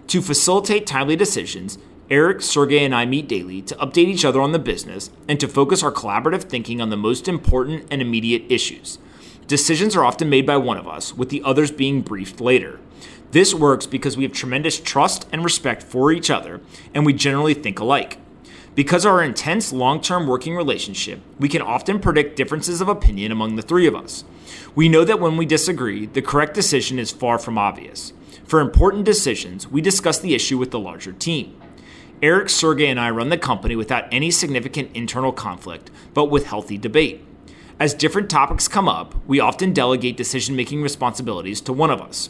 To 0.07 0.23
facilitate 0.23 0.87
timely 0.87 1.15
decisions, 1.15 1.77
Eric, 2.09 2.41
Sergey, 2.41 2.87
and 2.87 2.95
I 2.95 3.05
meet 3.05 3.29
daily 3.29 3.61
to 3.61 3.75
update 3.75 4.07
each 4.07 4.25
other 4.25 4.41
on 4.41 4.53
the 4.53 4.59
business 4.59 5.11
and 5.29 5.39
to 5.41 5.47
focus 5.47 5.83
our 5.83 5.93
collaborative 5.93 6.45
thinking 6.45 6.81
on 6.81 6.89
the 6.89 6.97
most 6.97 7.29
important 7.29 7.87
and 7.91 8.01
immediate 8.01 8.51
issues. 8.51 8.99
Decisions 9.47 9.95
are 9.95 10.07
often 10.07 10.31
made 10.31 10.47
by 10.47 10.57
one 10.57 10.79
of 10.79 10.89
us, 10.89 11.13
with 11.13 11.29
the 11.29 11.43
others 11.45 11.71
being 11.71 12.01
briefed 12.01 12.41
later. 12.41 12.81
This 13.33 13.53
works 13.53 13.85
because 13.85 14.17
we 14.17 14.23
have 14.23 14.33
tremendous 14.33 14.81
trust 14.81 15.27
and 15.31 15.45
respect 15.45 15.83
for 15.83 16.11
each 16.11 16.31
other, 16.31 16.63
and 16.95 17.05
we 17.05 17.13
generally 17.13 17.53
think 17.53 17.79
alike. 17.79 18.17
Because 18.75 19.05
of 19.05 19.13
our 19.13 19.23
intense 19.23 19.73
long 19.73 20.01
term 20.01 20.27
working 20.27 20.57
relationship, 20.57 21.21
we 21.39 21.49
can 21.49 21.63
often 21.63 22.01
predict 22.01 22.35
differences 22.35 22.81
of 22.81 22.89
opinion 22.89 23.31
among 23.31 23.55
the 23.55 23.63
three 23.63 23.87
of 23.87 23.95
us. 23.95 24.25
We 24.75 24.89
know 24.89 25.05
that 25.05 25.21
when 25.21 25.37
we 25.37 25.47
disagree, 25.47 26.07
the 26.07 26.23
correct 26.23 26.55
decision 26.55 26.99
is 26.99 27.13
far 27.13 27.39
from 27.39 27.57
obvious. 27.57 28.13
For 28.45 28.61
important 28.61 29.05
decisions, 29.05 29.69
we 29.69 29.81
discuss 29.81 30.19
the 30.19 30.35
issue 30.35 30.59
with 30.59 30.73
the 30.73 30.81
larger 30.81 31.13
team. 31.13 31.61
Eric, 32.21 32.49
Sergey, 32.49 32.89
and 32.89 32.99
I 32.99 33.11
run 33.11 33.29
the 33.29 33.39
company 33.39 33.77
without 33.77 34.13
any 34.13 34.33
significant 34.33 34.91
internal 34.95 35.33
conflict, 35.33 35.93
but 36.13 36.27
with 36.27 36.47
healthy 36.47 36.77
debate. 36.77 37.25
As 37.79 37.95
different 37.95 38.29
topics 38.29 38.67
come 38.67 38.89
up, 38.89 39.15
we 39.27 39.41
often 39.41 39.73
delegate 39.73 40.17
decision 40.17 40.57
making 40.57 40.83
responsibilities 40.83 41.61
to 41.63 41.73
one 41.73 41.91
of 41.91 42.01
us. 42.01 42.29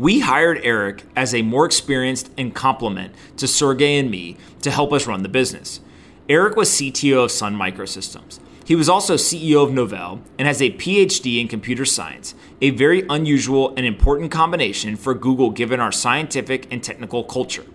We 0.00 0.20
hired 0.20 0.60
Eric 0.62 1.04
as 1.14 1.34
a 1.34 1.42
more 1.42 1.66
experienced 1.66 2.30
and 2.38 2.54
complement 2.54 3.14
to 3.36 3.46
Sergey 3.46 3.98
and 3.98 4.10
me 4.10 4.38
to 4.62 4.70
help 4.70 4.94
us 4.94 5.06
run 5.06 5.22
the 5.22 5.28
business. 5.28 5.82
Eric 6.26 6.56
was 6.56 6.70
CTO 6.70 7.24
of 7.24 7.30
Sun 7.30 7.54
Microsystems. 7.54 8.40
He 8.64 8.74
was 8.74 8.88
also 8.88 9.16
CEO 9.16 9.62
of 9.62 9.72
Novell 9.74 10.22
and 10.38 10.48
has 10.48 10.62
a 10.62 10.70
PhD 10.70 11.38
in 11.38 11.48
computer 11.48 11.84
science, 11.84 12.34
a 12.62 12.70
very 12.70 13.04
unusual 13.10 13.74
and 13.76 13.84
important 13.84 14.30
combination 14.30 14.96
for 14.96 15.12
Google 15.12 15.50
given 15.50 15.80
our 15.80 15.92
scientific 15.92 16.66
and 16.72 16.82
technical 16.82 17.22
culture. 17.22 17.66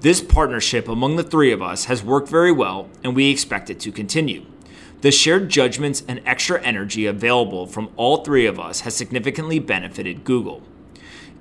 This 0.00 0.20
partnership 0.20 0.88
among 0.88 1.14
the 1.14 1.22
three 1.22 1.52
of 1.52 1.62
us 1.62 1.84
has 1.84 2.02
worked 2.02 2.28
very 2.28 2.50
well, 2.50 2.88
and 3.04 3.14
we 3.14 3.30
expect 3.30 3.70
it 3.70 3.78
to 3.78 3.92
continue. 3.92 4.44
The 5.02 5.12
shared 5.12 5.48
judgments 5.48 6.02
and 6.08 6.22
extra 6.26 6.60
energy 6.62 7.06
available 7.06 7.68
from 7.68 7.92
all 7.94 8.24
three 8.24 8.46
of 8.46 8.58
us 8.58 8.80
has 8.80 8.96
significantly 8.96 9.60
benefited 9.60 10.24
Google. 10.24 10.64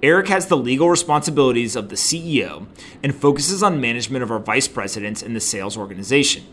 Eric 0.03 0.29
has 0.29 0.47
the 0.47 0.57
legal 0.57 0.89
responsibilities 0.89 1.75
of 1.75 1.89
the 1.89 1.95
CEO 1.95 2.65
and 3.03 3.13
focuses 3.13 3.61
on 3.61 3.79
management 3.79 4.23
of 4.23 4.31
our 4.31 4.39
vice 4.39 4.67
presidents 4.67 5.21
and 5.21 5.35
the 5.35 5.39
sales 5.39 5.77
organization. 5.77 6.43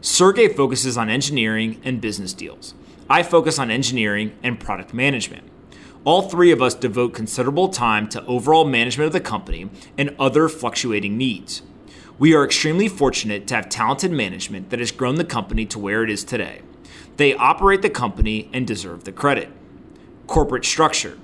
Sergey 0.00 0.48
focuses 0.48 0.96
on 0.96 1.10
engineering 1.10 1.82
and 1.84 2.00
business 2.00 2.32
deals. 2.32 2.72
I 3.10 3.22
focus 3.22 3.58
on 3.58 3.70
engineering 3.70 4.32
and 4.42 4.58
product 4.58 4.94
management. 4.94 5.44
All 6.04 6.22
three 6.22 6.50
of 6.50 6.62
us 6.62 6.74
devote 6.74 7.12
considerable 7.12 7.68
time 7.68 8.08
to 8.08 8.24
overall 8.24 8.64
management 8.64 9.08
of 9.08 9.12
the 9.12 9.20
company 9.20 9.68
and 9.98 10.16
other 10.18 10.48
fluctuating 10.48 11.18
needs. 11.18 11.60
We 12.18 12.34
are 12.34 12.44
extremely 12.44 12.88
fortunate 12.88 13.46
to 13.48 13.56
have 13.56 13.68
talented 13.68 14.12
management 14.12 14.70
that 14.70 14.80
has 14.80 14.92
grown 14.92 15.16
the 15.16 15.24
company 15.24 15.66
to 15.66 15.78
where 15.78 16.02
it 16.04 16.10
is 16.10 16.24
today. 16.24 16.62
They 17.18 17.34
operate 17.34 17.82
the 17.82 17.90
company 17.90 18.48
and 18.54 18.66
deserve 18.66 19.04
the 19.04 19.12
credit. 19.12 19.50
Corporate 20.26 20.64
structure. 20.64 21.18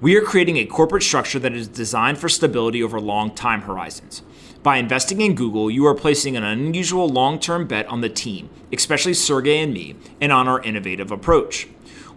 We 0.00 0.14
are 0.14 0.22
creating 0.22 0.58
a 0.58 0.64
corporate 0.64 1.02
structure 1.02 1.40
that 1.40 1.54
is 1.54 1.66
designed 1.66 2.18
for 2.18 2.28
stability 2.28 2.84
over 2.84 3.00
long 3.00 3.34
time 3.34 3.62
horizons. 3.62 4.22
By 4.62 4.76
investing 4.76 5.20
in 5.20 5.34
Google, 5.34 5.68
you 5.72 5.86
are 5.86 5.94
placing 5.94 6.36
an 6.36 6.44
unusual 6.44 7.08
long 7.08 7.40
term 7.40 7.66
bet 7.66 7.84
on 7.88 8.00
the 8.00 8.08
team, 8.08 8.48
especially 8.72 9.14
Sergey 9.14 9.58
and 9.58 9.74
me, 9.74 9.96
and 10.20 10.30
on 10.30 10.46
our 10.46 10.62
innovative 10.62 11.10
approach. 11.10 11.66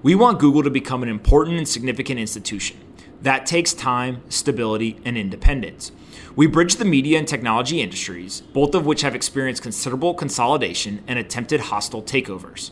We 0.04 0.14
want 0.14 0.38
Google 0.38 0.62
to 0.62 0.70
become 0.70 1.02
an 1.02 1.10
important 1.10 1.58
and 1.58 1.68
significant 1.68 2.20
institution. 2.20 2.78
That 3.24 3.48
takes 3.48 3.74
time, 3.74 4.22
stability, 4.30 5.00
and 5.04 5.18
independence. 5.18 5.92
We 6.36 6.46
bridge 6.46 6.76
the 6.76 6.86
media 6.86 7.18
and 7.18 7.28
technology 7.28 7.82
industries, 7.82 8.42
both 8.42 8.76
of 8.76 8.86
which 8.86 9.02
have 9.02 9.16
experienced 9.16 9.64
considerable 9.64 10.14
consolidation 10.14 11.04
and 11.08 11.18
attempted 11.18 11.62
hostile 11.62 12.04
takeovers. 12.04 12.70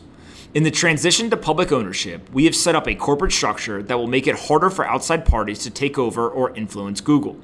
In 0.52 0.64
the 0.64 0.70
transition 0.72 1.30
to 1.30 1.36
public 1.36 1.70
ownership, 1.70 2.28
we 2.32 2.44
have 2.44 2.56
set 2.56 2.74
up 2.74 2.88
a 2.88 2.96
corporate 2.96 3.30
structure 3.30 3.84
that 3.84 3.96
will 3.96 4.08
make 4.08 4.26
it 4.26 4.34
harder 4.34 4.68
for 4.68 4.84
outside 4.84 5.24
parties 5.24 5.60
to 5.60 5.70
take 5.70 5.96
over 5.96 6.28
or 6.28 6.52
influence 6.56 7.00
Google. 7.00 7.38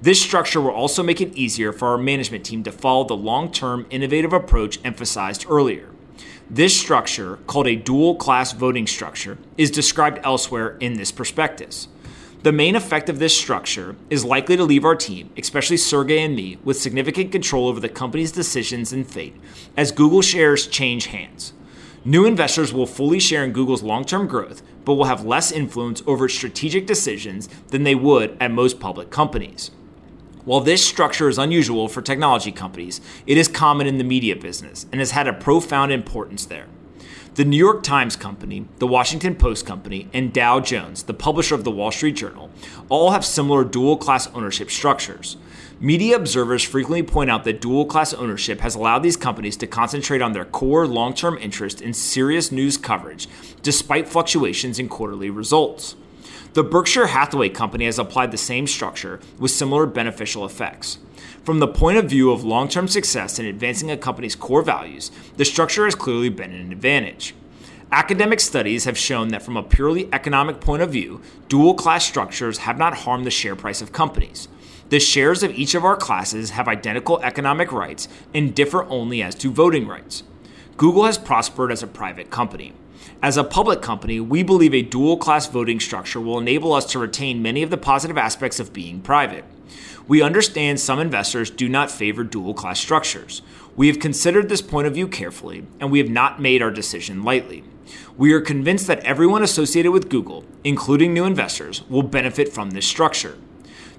This 0.00 0.22
structure 0.22 0.62
will 0.62 0.70
also 0.70 1.02
make 1.02 1.20
it 1.20 1.36
easier 1.36 1.74
for 1.74 1.88
our 1.88 1.98
management 1.98 2.46
team 2.46 2.62
to 2.62 2.72
follow 2.72 3.04
the 3.04 3.14
long 3.14 3.52
term 3.52 3.86
innovative 3.90 4.32
approach 4.32 4.80
emphasized 4.82 5.44
earlier. 5.46 5.90
This 6.48 6.74
structure, 6.74 7.36
called 7.46 7.66
a 7.66 7.76
dual 7.76 8.14
class 8.14 8.52
voting 8.52 8.86
structure, 8.86 9.36
is 9.58 9.70
described 9.70 10.18
elsewhere 10.24 10.78
in 10.78 10.94
this 10.94 11.12
prospectus. 11.12 11.88
The 12.44 12.52
main 12.52 12.76
effect 12.76 13.10
of 13.10 13.18
this 13.18 13.36
structure 13.36 13.94
is 14.08 14.24
likely 14.24 14.56
to 14.56 14.64
leave 14.64 14.86
our 14.86 14.96
team, 14.96 15.30
especially 15.36 15.76
Sergey 15.76 16.20
and 16.20 16.34
me, 16.34 16.56
with 16.64 16.80
significant 16.80 17.30
control 17.30 17.68
over 17.68 17.80
the 17.80 17.90
company's 17.90 18.32
decisions 18.32 18.90
and 18.90 19.06
fate 19.06 19.36
as 19.76 19.92
Google 19.92 20.22
shares 20.22 20.66
change 20.66 21.06
hands. 21.06 21.52
New 22.04 22.24
investors 22.24 22.72
will 22.72 22.86
fully 22.86 23.18
share 23.18 23.44
in 23.44 23.52
Google's 23.52 23.82
long 23.82 24.04
term 24.04 24.26
growth, 24.26 24.62
but 24.84 24.94
will 24.94 25.04
have 25.04 25.24
less 25.24 25.50
influence 25.50 26.02
over 26.06 26.28
strategic 26.28 26.86
decisions 26.86 27.48
than 27.68 27.82
they 27.82 27.94
would 27.94 28.36
at 28.40 28.50
most 28.50 28.78
public 28.78 29.10
companies. 29.10 29.70
While 30.44 30.60
this 30.60 30.86
structure 30.86 31.28
is 31.28 31.36
unusual 31.36 31.88
for 31.88 32.00
technology 32.00 32.52
companies, 32.52 33.00
it 33.26 33.36
is 33.36 33.48
common 33.48 33.86
in 33.86 33.98
the 33.98 34.04
media 34.04 34.34
business 34.34 34.86
and 34.90 35.00
has 35.00 35.10
had 35.10 35.28
a 35.28 35.32
profound 35.32 35.92
importance 35.92 36.46
there. 36.46 36.66
The 37.34 37.44
New 37.44 37.56
York 37.56 37.82
Times 37.82 38.16
Company, 38.16 38.66
the 38.78 38.86
Washington 38.86 39.34
Post 39.34 39.66
Company, 39.66 40.08
and 40.14 40.32
Dow 40.32 40.60
Jones, 40.60 41.02
the 41.02 41.14
publisher 41.14 41.54
of 41.54 41.64
the 41.64 41.70
Wall 41.70 41.92
Street 41.92 42.16
Journal, 42.16 42.50
all 42.88 43.10
have 43.10 43.24
similar 43.24 43.62
dual 43.62 43.96
class 43.96 44.26
ownership 44.28 44.70
structures. 44.70 45.36
Media 45.80 46.16
observers 46.16 46.64
frequently 46.64 47.04
point 47.04 47.30
out 47.30 47.44
that 47.44 47.60
dual 47.60 47.86
class 47.86 48.12
ownership 48.12 48.60
has 48.62 48.74
allowed 48.74 48.98
these 48.98 49.16
companies 49.16 49.56
to 49.56 49.64
concentrate 49.64 50.20
on 50.20 50.32
their 50.32 50.44
core 50.44 50.88
long 50.88 51.14
term 51.14 51.38
interest 51.38 51.80
in 51.80 51.94
serious 51.94 52.50
news 52.50 52.76
coverage, 52.76 53.28
despite 53.62 54.08
fluctuations 54.08 54.80
in 54.80 54.88
quarterly 54.88 55.30
results. 55.30 55.94
The 56.54 56.64
Berkshire 56.64 57.06
Hathaway 57.06 57.50
Company 57.50 57.84
has 57.84 57.96
applied 57.96 58.32
the 58.32 58.36
same 58.36 58.66
structure 58.66 59.20
with 59.38 59.52
similar 59.52 59.86
beneficial 59.86 60.44
effects. 60.44 60.98
From 61.44 61.60
the 61.60 61.68
point 61.68 61.96
of 61.96 62.10
view 62.10 62.32
of 62.32 62.42
long 62.42 62.66
term 62.66 62.88
success 62.88 63.38
in 63.38 63.46
advancing 63.46 63.88
a 63.88 63.96
company's 63.96 64.34
core 64.34 64.62
values, 64.62 65.12
the 65.36 65.44
structure 65.44 65.84
has 65.84 65.94
clearly 65.94 66.28
been 66.28 66.50
an 66.52 66.72
advantage. 66.72 67.36
Academic 67.92 68.40
studies 68.40 68.84
have 68.84 68.98
shown 68.98 69.28
that 69.28 69.42
from 69.42 69.56
a 69.56 69.62
purely 69.62 70.12
economic 70.12 70.60
point 70.60 70.82
of 70.82 70.90
view, 70.90 71.22
dual 71.48 71.74
class 71.74 72.04
structures 72.04 72.58
have 72.58 72.78
not 72.78 72.94
harmed 72.98 73.24
the 73.24 73.30
share 73.30 73.54
price 73.54 73.80
of 73.80 73.92
companies. 73.92 74.48
The 74.90 75.00
shares 75.00 75.42
of 75.42 75.52
each 75.52 75.74
of 75.74 75.84
our 75.84 75.96
classes 75.96 76.50
have 76.50 76.66
identical 76.66 77.20
economic 77.20 77.72
rights 77.72 78.08
and 78.32 78.54
differ 78.54 78.84
only 78.84 79.22
as 79.22 79.34
to 79.36 79.52
voting 79.52 79.86
rights. 79.86 80.22
Google 80.78 81.04
has 81.04 81.18
prospered 81.18 81.70
as 81.70 81.82
a 81.82 81.86
private 81.86 82.30
company. 82.30 82.72
As 83.22 83.36
a 83.36 83.44
public 83.44 83.82
company, 83.82 84.18
we 84.18 84.42
believe 84.42 84.72
a 84.72 84.80
dual 84.80 85.18
class 85.18 85.46
voting 85.46 85.78
structure 85.78 86.20
will 86.20 86.38
enable 86.38 86.72
us 86.72 86.86
to 86.86 86.98
retain 86.98 87.42
many 87.42 87.62
of 87.62 87.68
the 87.68 87.76
positive 87.76 88.16
aspects 88.16 88.58
of 88.58 88.72
being 88.72 89.02
private. 89.02 89.44
We 90.06 90.22
understand 90.22 90.80
some 90.80 91.00
investors 91.00 91.50
do 91.50 91.68
not 91.68 91.90
favor 91.90 92.24
dual 92.24 92.54
class 92.54 92.80
structures. 92.80 93.42
We 93.76 93.88
have 93.88 93.98
considered 93.98 94.48
this 94.48 94.62
point 94.62 94.86
of 94.86 94.94
view 94.94 95.06
carefully, 95.06 95.66
and 95.80 95.90
we 95.90 95.98
have 95.98 96.08
not 96.08 96.40
made 96.40 96.62
our 96.62 96.70
decision 96.70 97.24
lightly. 97.24 97.62
We 98.16 98.32
are 98.32 98.40
convinced 98.40 98.86
that 98.86 99.00
everyone 99.00 99.42
associated 99.42 99.92
with 99.92 100.08
Google, 100.08 100.44
including 100.64 101.12
new 101.12 101.24
investors, 101.24 101.82
will 101.90 102.02
benefit 102.02 102.52
from 102.52 102.70
this 102.70 102.86
structure. 102.86 103.36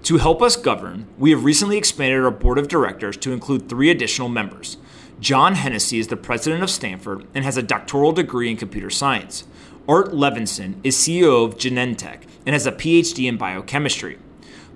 To 0.04 0.18
help 0.18 0.42
us 0.42 0.56
govern, 0.56 1.08
we 1.18 1.32
have 1.32 1.44
recently 1.44 1.78
expanded 1.78 2.24
our 2.24 2.32
board 2.32 2.58
of 2.58 2.68
directors 2.68 3.18
to 3.18 3.32
include 3.32 3.68
three 3.70 3.90
additional 3.90 4.30
members. 4.30 4.78
John 5.20 5.56
Hennessy 5.56 6.00
is 6.00 6.08
the 6.08 6.18
president 6.18 6.64
of 6.64 6.70
Stanford 6.70 7.28
and 7.36 7.44
has 7.44 7.58
a 7.58 7.64
doctoral 7.64 8.14
degree 8.14 8.50
in 8.50 8.58
computer 8.58 8.90
science. 8.90 9.46
Art 9.88 10.12
Levinson 10.12 10.76
is 10.84 10.96
CEO 10.96 11.46
of 11.46 11.58
Genentech 11.58 12.24
and 12.46 12.54
has 12.54 12.66
a 12.66 12.72
PhD 12.72 13.28
in 13.28 13.38
biochemistry. 13.38 14.18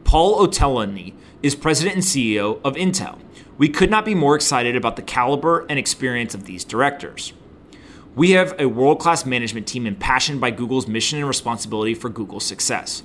Paul 0.03 0.45
Otellini 0.45 1.13
is 1.41 1.55
president 1.55 1.95
and 1.95 2.03
CEO 2.03 2.59
of 2.63 2.75
Intel. 2.75 3.19
We 3.57 3.69
could 3.69 3.89
not 3.89 4.05
be 4.05 4.15
more 4.15 4.35
excited 4.35 4.75
about 4.75 4.97
the 4.97 5.01
caliber 5.01 5.65
and 5.69 5.79
experience 5.79 6.35
of 6.35 6.45
these 6.45 6.65
directors. 6.65 7.33
We 8.15 8.31
have 8.31 8.53
a 8.59 8.67
world 8.67 8.99
class 8.99 9.25
management 9.25 9.67
team 9.67 9.87
impassioned 9.87 10.41
by 10.41 10.51
Google's 10.51 10.87
mission 10.87 11.19
and 11.19 11.27
responsibility 11.27 11.95
for 11.95 12.09
Google's 12.09 12.45
success. 12.45 13.03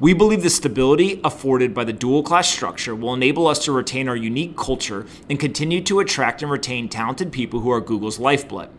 We 0.00 0.12
believe 0.12 0.44
the 0.44 0.50
stability 0.50 1.20
afforded 1.24 1.74
by 1.74 1.82
the 1.82 1.92
dual 1.92 2.22
class 2.22 2.48
structure 2.48 2.94
will 2.94 3.14
enable 3.14 3.48
us 3.48 3.64
to 3.64 3.72
retain 3.72 4.08
our 4.08 4.14
unique 4.14 4.56
culture 4.56 5.06
and 5.28 5.40
continue 5.40 5.82
to 5.82 5.98
attract 5.98 6.40
and 6.40 6.50
retain 6.50 6.88
talented 6.88 7.32
people 7.32 7.60
who 7.60 7.70
are 7.72 7.80
Google's 7.80 8.20
lifeblood. 8.20 8.70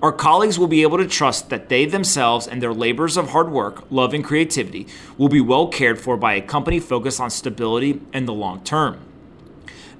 Our 0.00 0.10
colleagues 0.10 0.58
will 0.58 0.66
be 0.66 0.80
able 0.80 0.96
to 0.96 1.06
trust 1.06 1.50
that 1.50 1.68
they 1.68 1.84
themselves 1.84 2.46
and 2.46 2.62
their 2.62 2.72
labors 2.72 3.18
of 3.18 3.30
hard 3.30 3.50
work, 3.50 3.84
love, 3.90 4.14
and 4.14 4.24
creativity 4.24 4.86
will 5.18 5.28
be 5.28 5.40
well 5.40 5.68
cared 5.68 6.00
for 6.00 6.16
by 6.16 6.32
a 6.32 6.40
company 6.40 6.80
focused 6.80 7.20
on 7.20 7.28
stability 7.28 8.00
and 8.14 8.26
the 8.26 8.32
long 8.32 8.64
term. 8.64 9.00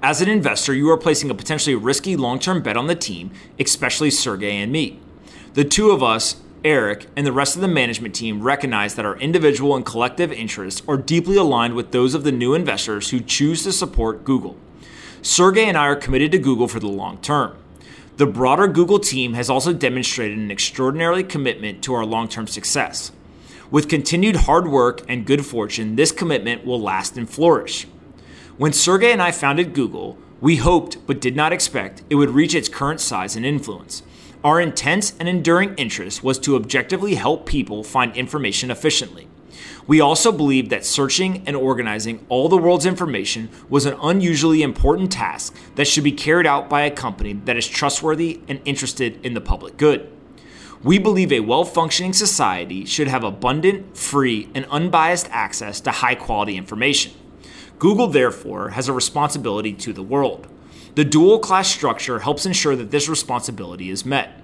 As 0.01 0.19
an 0.19 0.29
investor, 0.29 0.73
you 0.73 0.89
are 0.89 0.97
placing 0.97 1.29
a 1.29 1.35
potentially 1.35 1.75
risky 1.75 2.15
long 2.15 2.39
term 2.39 2.63
bet 2.63 2.75
on 2.75 2.87
the 2.87 2.95
team, 2.95 3.29
especially 3.59 4.09
Sergey 4.09 4.57
and 4.57 4.71
me. 4.71 4.99
The 5.53 5.63
two 5.63 5.91
of 5.91 6.01
us 6.01 6.37
Eric, 6.65 7.05
and 7.15 7.27
the 7.27 7.31
rest 7.31 7.55
of 7.55 7.61
the 7.61 7.67
management 7.67 8.15
team 8.15 8.41
recognize 8.41 8.95
that 8.95 9.05
our 9.05 9.17
individual 9.17 9.75
and 9.75 9.85
collective 9.85 10.31
interests 10.31 10.81
are 10.87 10.97
deeply 10.97 11.37
aligned 11.37 11.75
with 11.75 11.91
those 11.91 12.15
of 12.15 12.23
the 12.23 12.31
new 12.31 12.55
investors 12.55 13.11
who 13.11 13.19
choose 13.19 13.63
to 13.63 13.71
support 13.71 14.23
Google. 14.23 14.57
Sergey 15.21 15.65
and 15.65 15.77
I 15.77 15.85
are 15.85 15.95
committed 15.95 16.31
to 16.31 16.39
Google 16.39 16.67
for 16.67 16.79
the 16.79 16.87
long 16.87 17.19
term. 17.19 17.55
The 18.17 18.25
broader 18.25 18.67
Google 18.67 18.97
team 18.97 19.33
has 19.33 19.47
also 19.47 19.73
demonstrated 19.73 20.39
an 20.39 20.49
extraordinary 20.49 21.23
commitment 21.23 21.83
to 21.83 21.93
our 21.93 22.03
long 22.03 22.27
term 22.27 22.47
success. 22.47 23.11
With 23.69 23.87
continued 23.87 24.35
hard 24.35 24.67
work 24.67 25.03
and 25.07 25.23
good 25.23 25.45
fortune, 25.45 25.95
this 25.95 26.11
commitment 26.11 26.65
will 26.65 26.81
last 26.81 27.15
and 27.15 27.29
flourish. 27.29 27.85
When 28.57 28.73
Sergey 28.73 29.11
and 29.11 29.21
I 29.21 29.31
founded 29.31 29.75
Google, 29.75 30.17
we 30.41 30.55
hoped 30.55 31.05
but 31.05 31.21
did 31.21 31.35
not 31.35 31.53
expect 31.53 32.01
it 32.09 32.15
would 32.15 32.31
reach 32.31 32.55
its 32.55 32.69
current 32.69 33.01
size 33.01 33.35
and 33.35 33.45
influence. 33.45 34.01
Our 34.45 34.61
intense 34.61 35.15
and 35.19 35.27
enduring 35.27 35.73
interest 35.73 36.23
was 36.23 36.37
to 36.41 36.55
objectively 36.55 37.15
help 37.15 37.47
people 37.47 37.83
find 37.83 38.15
information 38.15 38.69
efficiently. 38.69 39.27
We 39.87 39.99
also 39.99 40.31
believed 40.31 40.69
that 40.69 40.85
searching 40.85 41.41
and 41.47 41.55
organizing 41.55 42.23
all 42.29 42.47
the 42.47 42.55
world's 42.55 42.85
information 42.85 43.49
was 43.69 43.87
an 43.87 43.97
unusually 44.03 44.61
important 44.61 45.11
task 45.11 45.55
that 45.73 45.87
should 45.87 46.03
be 46.03 46.11
carried 46.11 46.45
out 46.45 46.69
by 46.69 46.81
a 46.81 46.91
company 46.91 47.33
that 47.33 47.57
is 47.57 47.67
trustworthy 47.67 48.39
and 48.47 48.61
interested 48.65 49.19
in 49.25 49.33
the 49.33 49.41
public 49.41 49.77
good. 49.77 50.11
We 50.83 50.99
believe 50.99 51.31
a 51.31 51.39
well 51.39 51.65
functioning 51.65 52.13
society 52.13 52.85
should 52.85 53.07
have 53.07 53.23
abundant, 53.23 53.97
free, 53.97 54.51
and 54.53 54.67
unbiased 54.69 55.27
access 55.31 55.81
to 55.81 55.89
high 55.89 56.13
quality 56.13 56.55
information. 56.55 57.13
Google, 57.79 58.05
therefore, 58.05 58.69
has 58.69 58.87
a 58.87 58.93
responsibility 58.93 59.73
to 59.73 59.91
the 59.91 60.03
world. 60.03 60.47
The 60.95 61.03
dual 61.03 61.39
class 61.39 61.67
structure 61.67 62.19
helps 62.19 62.45
ensure 62.45 62.75
that 62.77 62.89
this 62.89 63.09
responsibility 63.09 63.89
is 63.89 64.05
met. 64.05 64.41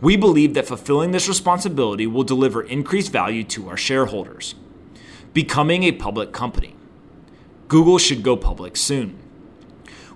We 0.00 0.16
believe 0.16 0.54
that 0.54 0.66
fulfilling 0.66 1.12
this 1.12 1.28
responsibility 1.28 2.04
will 2.04 2.24
deliver 2.24 2.62
increased 2.62 3.12
value 3.12 3.44
to 3.44 3.68
our 3.68 3.76
shareholders. 3.76 4.56
Becoming 5.32 5.84
a 5.84 5.92
public 5.92 6.32
company. 6.32 6.74
Google 7.68 7.98
should 7.98 8.24
go 8.24 8.36
public 8.36 8.76
soon. 8.76 9.16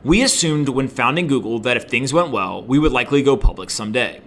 We 0.02 0.22
assumed 0.22 0.68
when 0.68 0.88
founding 0.88 1.28
Google 1.28 1.60
that 1.60 1.76
if 1.76 1.84
things 1.84 2.12
went 2.12 2.32
well, 2.32 2.60
we 2.60 2.80
would 2.80 2.92
likely 2.92 3.22
go 3.22 3.36
public 3.36 3.70
someday. 3.70 4.20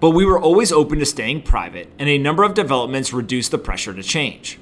But 0.00 0.10
we 0.10 0.26
were 0.26 0.40
always 0.40 0.70
open 0.70 0.98
to 0.98 1.06
staying 1.06 1.42
private, 1.42 1.90
and 1.98 2.10
a 2.10 2.18
number 2.18 2.42
of 2.42 2.52
developments 2.52 3.12
reduced 3.12 3.50
the 3.52 3.58
pressure 3.58 3.94
to 3.94 4.02
change. 4.02 4.58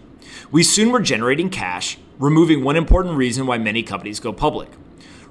We 0.52 0.62
soon 0.62 0.92
were 0.92 1.00
generating 1.00 1.50
cash, 1.50 1.98
removing 2.18 2.62
one 2.62 2.76
important 2.76 3.16
reason 3.16 3.46
why 3.46 3.58
many 3.58 3.82
companies 3.82 4.20
go 4.20 4.32
public. 4.32 4.70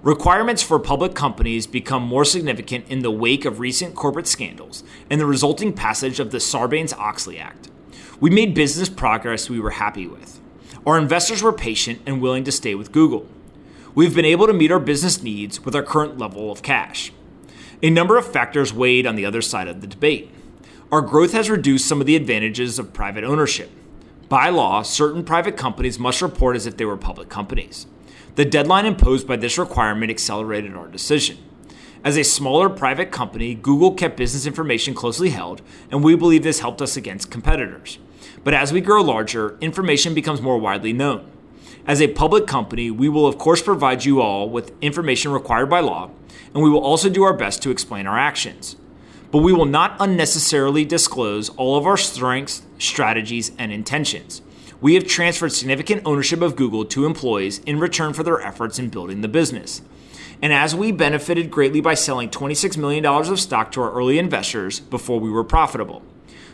Requirements 0.04 0.62
for 0.62 0.78
public 0.78 1.16
companies 1.16 1.66
become 1.66 2.04
more 2.04 2.24
significant 2.24 2.88
in 2.88 3.00
the 3.00 3.10
wake 3.10 3.46
of 3.46 3.60
recent 3.60 3.96
corporate 3.96 4.28
scandals 4.28 4.84
and 5.10 5.20
the 5.20 5.26
resulting 5.26 5.74
passage 5.74 6.20
of 6.20 6.30
the 6.30 6.38
Sarbanes 6.38 6.96
Oxley 7.00 7.40
Act. 7.40 7.72
We 8.20 8.30
made 8.30 8.54
business 8.54 8.90
progress 8.90 9.50
we 9.50 9.60
were 9.60 9.72
happy 9.72 10.06
with. 10.06 10.40
Our 10.86 11.00
investors 11.00 11.42
were 11.42 11.52
patient 11.52 12.00
and 12.06 12.22
willing 12.22 12.44
to 12.44 12.52
stay 12.52 12.76
with 12.76 12.92
Google. 12.92 13.28
We've 13.96 14.14
been 14.14 14.24
able 14.24 14.46
to 14.46 14.54
meet 14.54 14.72
our 14.72 14.80
business 14.80 15.24
needs 15.24 15.66
with 15.66 15.76
our 15.76 15.82
current 15.82 16.20
level 16.20 16.52
of 16.52 16.62
cash. 16.62 17.12
A 17.82 17.90
number 17.90 18.18
of 18.18 18.32
factors 18.32 18.72
weighed 18.72 19.08
on 19.08 19.16
the 19.16 19.26
other 19.26 19.42
side 19.42 19.68
of 19.68 19.82
the 19.82 19.88
debate. 19.88 20.30
Our 20.92 21.02
growth 21.02 21.34
has 21.34 21.50
reduced 21.50 21.88
some 21.88 22.02
of 22.02 22.08
the 22.08 22.16
advantages 22.16 22.78
of 22.78 22.94
private 22.94 23.24
ownership. 23.24 23.72
By 24.30 24.50
law, 24.50 24.84
certain 24.84 25.24
private 25.24 25.58
companies 25.58 25.98
must 25.98 26.22
report 26.22 26.56
as 26.56 26.68
if 26.68 26.78
they 26.78 26.86
were 26.86 26.98
public 26.98 27.30
companies. 27.30 27.88
The 28.38 28.46
deadline 28.46 28.86
imposed 28.86 29.28
by 29.28 29.38
this 29.38 29.58
requirement 29.58 30.12
accelerated 30.12 30.76
our 30.76 30.88
decision. 30.88 31.40
As 32.04 32.18
a 32.18 32.24
smaller 32.24 32.70
private 32.70 33.10
company, 33.10 33.56
Google 33.56 33.94
kept 33.94 34.16
business 34.16 34.46
information 34.46 34.94
closely 34.94 35.32
held, 35.32 35.64
and 35.90 36.04
we 36.04 36.14
believe 36.14 36.44
this 36.44 36.60
helped 36.60 36.80
us 36.80 36.96
against 36.96 37.32
competitors. 37.32 37.98
But 38.44 38.54
as 38.54 38.72
we 38.72 38.80
grow 38.80 39.02
larger, 39.02 39.58
information 39.60 40.14
becomes 40.14 40.40
more 40.40 40.60
widely 40.60 40.94
known. 40.94 41.32
As 41.88 42.00
a 42.00 42.10
public 42.10 42.46
company, 42.46 42.92
we 42.92 43.10
will 43.10 43.26
of 43.26 43.40
course 43.40 43.64
provide 43.64 44.06
you 44.06 44.22
all 44.22 44.48
with 44.48 44.72
information 44.82 45.32
required 45.32 45.72
by 45.72 45.80
law, 45.80 46.12
and 46.54 46.62
we 46.62 46.70
will 46.70 46.84
also 46.84 47.10
do 47.10 47.24
our 47.24 47.34
best 47.34 47.64
to 47.64 47.72
explain 47.72 48.06
our 48.06 48.20
actions. 48.20 48.76
but 49.32 49.40
we 49.40 49.54
will 49.54 49.66
not 49.66 49.96
unnecessarily 50.00 50.86
disclose 50.86 51.50
all 51.50 51.78
of 51.78 51.86
our 51.86 51.98
strengths, 51.98 52.62
strategies, 52.80 53.52
and 53.58 53.72
intentions. 53.72 54.42
We 54.80 54.94
have 54.94 55.08
transferred 55.08 55.54
significant 55.54 56.04
ownership 56.06 56.42
of 56.42 56.56
Google 56.56 56.86
to 56.86 57.08
employees 57.08 57.60
in 57.66 57.80
return 57.80 58.14
for 58.14 58.22
their 58.22 58.40
efforts 58.40 58.78
in 58.78 58.90
building 58.90 59.22
the 59.22 59.28
business. 59.28 59.82
And 60.40 60.54
as 60.54 60.76
we 60.76 60.92
benefited 60.92 61.50
greatly 61.50 61.82
by 61.82 61.96
selling 61.96 62.30
$26 62.30 62.78
million 62.78 63.04
of 63.04 63.40
stock 63.40 63.72
to 63.72 63.82
our 63.82 63.92
early 63.92 64.20
investors 64.20 64.80
before 64.80 65.20
we 65.20 65.32
were 65.32 65.44
profitable. 65.44 66.04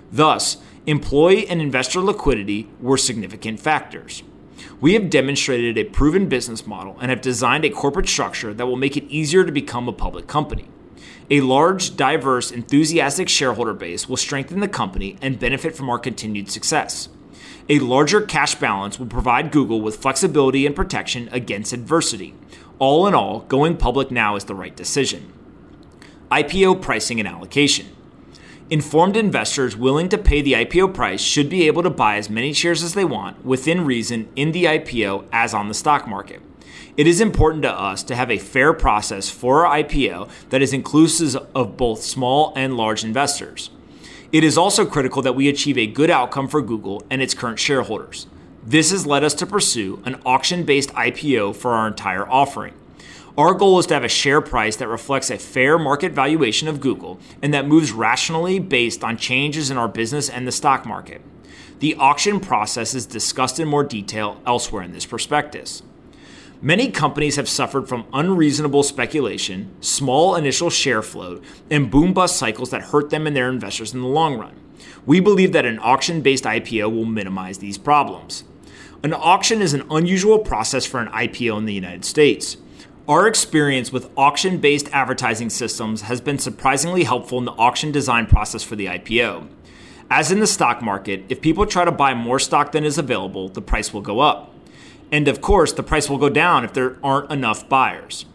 Thus, 0.10 0.56
employee 0.86 1.50
and 1.50 1.62
investor 1.62 2.00
liquidity 2.00 2.70
were 2.80 2.98
significant 2.98 3.60
factors. 3.60 4.24
We 4.80 4.94
have 4.94 5.10
demonstrated 5.10 5.78
a 5.78 5.84
proven 5.84 6.30
business 6.30 6.66
model 6.66 6.98
and 7.02 7.10
have 7.10 7.20
designed 7.20 7.66
a 7.66 7.70
corporate 7.70 8.08
structure 8.08 8.54
that 8.54 8.66
will 8.66 8.78
make 8.78 8.96
it 8.96 9.04
easier 9.06 9.44
to 9.44 9.52
become 9.52 9.90
a 9.90 9.94
public 9.94 10.28
company. 10.28 10.70
A 11.30 11.42
large, 11.42 11.98
diverse, 11.98 12.52
enthusiastic 12.52 13.28
shareholder 13.28 13.74
base 13.74 14.08
will 14.08 14.18
strengthen 14.18 14.62
the 14.62 14.68
company 14.70 15.18
and 15.22 15.40
benefit 15.40 15.76
from 15.76 15.90
our 15.90 16.00
continued 16.00 16.50
success. 16.50 17.10
A 17.70 17.80
larger 17.80 18.20
cash 18.20 18.56
balance 18.56 19.00
will 19.00 19.06
provide 19.06 19.52
Google 19.52 19.80
with 19.80 19.96
flexibility 19.96 20.66
and 20.66 20.76
protection 20.76 21.30
against 21.32 21.72
adversity. 21.72 22.36
All 22.78 23.08
in 23.08 23.14
all, 23.14 23.42
going 23.42 23.78
public 23.78 24.12
now 24.12 24.36
is 24.36 24.44
the 24.44 24.56
right 24.56 24.76
decision. 24.76 25.32
IPO 26.30 26.82
pricing 26.82 27.20
and 27.20 27.28
allocation. 27.28 27.88
Informed 28.70 29.16
investors 29.16 29.78
willing 29.78 30.10
to 30.10 30.18
pay 30.18 30.42
the 30.42 30.54
IPO 30.54 30.94
price 30.94 31.22
should 31.22 31.50
be 31.50 31.66
able 31.68 31.84
to 31.84 31.90
buy 31.90 32.18
as 32.18 32.30
many 32.30 32.52
shares 32.52 32.84
as 32.84 32.96
they 32.96 33.06
want 33.06 33.46
within 33.46 33.86
reason 33.86 34.28
in 34.36 34.52
the 34.52 34.66
IPO 34.66 35.26
as 35.32 35.54
on 35.54 35.70
the 35.70 35.74
stock 35.74 36.06
market. 36.06 36.42
It 36.98 37.08
is 37.08 37.22
important 37.22 37.64
to 37.64 37.72
us 37.72 38.04
to 38.04 38.16
have 38.16 38.30
a 38.30 38.38
fair 38.38 38.74
process 38.74 39.30
for 39.30 39.66
our 39.66 39.82
IPO 39.82 40.30
that 40.50 40.62
is 40.62 40.74
inclusive 40.74 41.38
of 41.56 41.78
both 41.78 42.04
small 42.04 42.52
and 42.58 42.76
large 42.76 43.06
investors. 43.06 43.70
It 44.34 44.44
is 44.44 44.58
also 44.58 44.84
critical 44.88 45.22
that 45.22 45.36
we 45.36 45.48
achieve 45.48 45.78
a 45.78 45.86
good 45.86 46.10
outcome 46.10 46.48
for 46.48 46.60
Google 46.60 47.04
and 47.12 47.22
its 47.22 47.36
current 47.36 47.60
shareholders. 47.60 48.26
This 48.66 48.90
has 48.90 49.06
led 49.06 49.24
us 49.24 49.36
to 49.36 49.46
pursue 49.46 50.02
an 50.06 50.20
auction 50.26 50.64
based 50.64 50.90
IPO 50.96 51.56
for 51.56 51.74
our 51.74 51.88
entire 51.88 52.28
offering. 52.28 52.74
Our 53.38 53.54
goal 53.54 53.78
is 53.78 53.86
to 53.88 53.94
have 53.94 54.04
a 54.04 54.10
share 54.10 54.42
price 54.42 54.76
that 54.78 54.88
reflects 54.88 55.30
a 55.30 55.38
fair 55.38 55.78
market 55.78 56.14
valuation 56.14 56.68
of 56.68 56.82
Google 56.82 57.20
and 57.44 57.54
that 57.54 57.68
moves 57.68 57.92
rationally 57.92 58.58
based 58.58 59.04
on 59.04 59.18
changes 59.18 59.70
in 59.70 59.78
our 59.78 59.88
business 59.88 60.32
and 60.32 60.48
the 60.48 60.52
stock 60.52 60.84
market. 60.84 61.22
The 61.78 61.94
auction 61.96 62.40
process 62.40 62.96
is 62.96 63.06
discussed 63.06 63.60
in 63.60 63.68
more 63.68 63.84
detail 63.84 64.42
elsewhere 64.48 64.82
in 64.82 64.94
this 64.94 65.06
prospectus. 65.06 65.84
Many 66.64 66.92
companies 66.92 67.36
have 67.36 67.50
suffered 67.50 67.90
from 67.90 68.06
unreasonable 68.14 68.84
speculation, 68.84 69.76
small 69.82 70.34
initial 70.34 70.70
share 70.70 71.02
float, 71.02 71.44
and 71.70 71.92
boom 71.92 72.14
bust 72.14 72.38
cycles 72.38 72.70
that 72.70 72.84
hurt 72.84 73.10
them 73.10 73.28
and 73.28 73.36
their 73.36 73.50
investors 73.50 73.94
in 73.94 74.00
the 74.00 74.08
long 74.08 74.40
run. 74.40 74.56
We 75.06 75.20
believe 75.20 75.52
that 75.52 75.66
an 75.66 75.78
auction 75.82 76.22
based 76.22 76.46
IPO 76.46 76.90
will 76.90 77.04
minimize 77.04 77.58
these 77.58 77.78
problems. 77.78 78.46
An 79.04 79.14
auction 79.14 79.62
is 79.62 79.74
an 79.74 79.84
unusual 79.92 80.40
process 80.40 80.86
for 80.86 81.02
an 81.02 81.10
IPO 81.10 81.58
in 81.58 81.66
the 81.66 81.74
United 81.74 82.06
States. 82.06 82.56
Our 83.10 83.28
experience 83.28 83.92
with 83.92 84.10
auction 84.16 84.60
based 84.60 84.88
advertising 84.94 85.50
systems 85.50 86.04
has 86.04 86.22
been 86.22 86.40
surprisingly 86.40 87.04
helpful 87.04 87.40
in 87.40 87.44
the 87.44 87.52
auction 87.52 87.92
design 87.92 88.26
process 88.26 88.64
for 88.64 88.78
the 88.78 88.86
IPO. 88.86 89.50
As 90.10 90.32
in 90.32 90.40
the 90.40 90.48
stock 90.48 90.82
market, 90.82 91.26
if 91.28 91.42
people 91.42 91.66
try 91.66 91.84
to 91.84 91.92
buy 91.92 92.14
more 92.14 92.40
stock 92.40 92.72
than 92.72 92.86
is 92.86 92.98
available, 92.98 93.50
the 93.50 93.62
price 93.62 93.94
will 93.94 94.00
go 94.00 94.22
up. 94.22 94.53
And 95.14 95.28
of 95.28 95.42
course, 95.42 95.72
the 95.72 95.84
price 95.84 96.10
will 96.10 96.18
go 96.18 96.28
down 96.28 96.66
if 96.66 96.74
there 96.74 96.98
aren't 97.04 97.32
enough 97.32 97.70
buyers. 97.70 98.26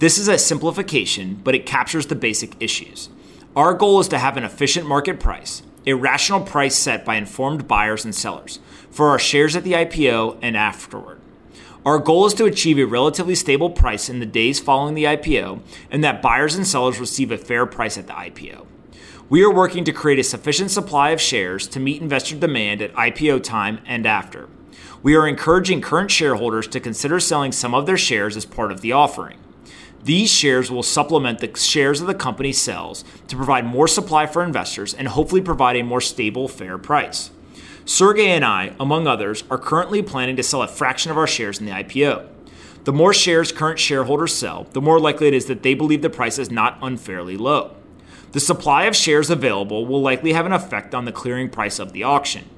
This 0.00 0.18
is 0.18 0.26
a 0.26 0.36
simplification, 0.36 1.40
but 1.44 1.54
it 1.54 1.64
captures 1.64 2.06
the 2.06 2.16
basic 2.16 2.60
issues. 2.60 3.08
Our 3.54 3.72
goal 3.72 4.00
is 4.00 4.08
to 4.08 4.18
have 4.18 4.36
an 4.36 4.42
efficient 4.42 4.84
market 4.88 5.20
price, 5.20 5.62
a 5.86 5.92
rational 5.92 6.40
price 6.40 6.74
set 6.74 7.04
by 7.04 7.14
informed 7.14 7.68
buyers 7.68 8.04
and 8.04 8.12
sellers, 8.12 8.58
for 8.90 9.10
our 9.10 9.18
shares 9.20 9.54
at 9.54 9.62
the 9.62 9.74
IPO 9.74 10.40
and 10.42 10.56
afterward. 10.56 11.20
Our 11.86 12.00
goal 12.00 12.26
is 12.26 12.34
to 12.34 12.46
achieve 12.46 12.80
a 12.80 12.84
relatively 12.84 13.36
stable 13.36 13.70
price 13.70 14.08
in 14.08 14.18
the 14.18 14.26
days 14.26 14.58
following 14.58 14.94
the 14.94 15.04
IPO 15.04 15.60
and 15.88 16.02
that 16.02 16.20
buyers 16.20 16.56
and 16.56 16.66
sellers 16.66 16.98
receive 16.98 17.30
a 17.30 17.38
fair 17.38 17.64
price 17.64 17.96
at 17.96 18.08
the 18.08 18.12
IPO. 18.12 18.66
We 19.28 19.44
are 19.44 19.54
working 19.54 19.84
to 19.84 19.92
create 19.92 20.18
a 20.18 20.24
sufficient 20.24 20.72
supply 20.72 21.10
of 21.10 21.20
shares 21.20 21.68
to 21.68 21.78
meet 21.78 22.02
investor 22.02 22.34
demand 22.34 22.82
at 22.82 22.92
IPO 22.94 23.44
time 23.44 23.78
and 23.86 24.04
after. 24.04 24.48
We 25.04 25.16
are 25.16 25.28
encouraging 25.28 25.82
current 25.82 26.10
shareholders 26.10 26.66
to 26.68 26.80
consider 26.80 27.20
selling 27.20 27.52
some 27.52 27.74
of 27.74 27.84
their 27.84 27.98
shares 27.98 28.38
as 28.38 28.46
part 28.46 28.72
of 28.72 28.80
the 28.80 28.92
offering. 28.92 29.36
These 30.02 30.32
shares 30.32 30.70
will 30.70 30.82
supplement 30.82 31.40
the 31.40 31.54
shares 31.58 32.00
of 32.00 32.06
the 32.06 32.14
company 32.14 32.52
sells 32.52 33.04
to 33.28 33.36
provide 33.36 33.66
more 33.66 33.86
supply 33.86 34.26
for 34.26 34.42
investors 34.42 34.94
and 34.94 35.08
hopefully 35.08 35.42
provide 35.42 35.76
a 35.76 35.82
more 35.82 36.00
stable, 36.00 36.48
fair 36.48 36.78
price. 36.78 37.30
Sergey 37.84 38.28
and 38.28 38.46
I, 38.46 38.72
among 38.80 39.06
others, 39.06 39.44
are 39.50 39.58
currently 39.58 40.00
planning 40.00 40.36
to 40.36 40.42
sell 40.42 40.62
a 40.62 40.68
fraction 40.68 41.10
of 41.10 41.18
our 41.18 41.26
shares 41.26 41.58
in 41.60 41.66
the 41.66 41.72
IPO. 41.72 42.26
The 42.84 42.92
more 42.94 43.12
shares 43.12 43.52
current 43.52 43.78
shareholders 43.78 44.34
sell, 44.34 44.66
the 44.72 44.80
more 44.80 44.98
likely 44.98 45.28
it 45.28 45.34
is 45.34 45.44
that 45.46 45.62
they 45.62 45.74
believe 45.74 46.00
the 46.00 46.08
price 46.08 46.38
is 46.38 46.50
not 46.50 46.78
unfairly 46.80 47.36
low. 47.36 47.76
The 48.32 48.40
supply 48.40 48.84
of 48.84 48.96
shares 48.96 49.28
available 49.28 49.84
will 49.84 50.00
likely 50.00 50.32
have 50.32 50.46
an 50.46 50.52
effect 50.54 50.94
on 50.94 51.04
the 51.04 51.12
clearing 51.12 51.50
price 51.50 51.78
of 51.78 51.92
the 51.92 52.04
auction. 52.04 52.48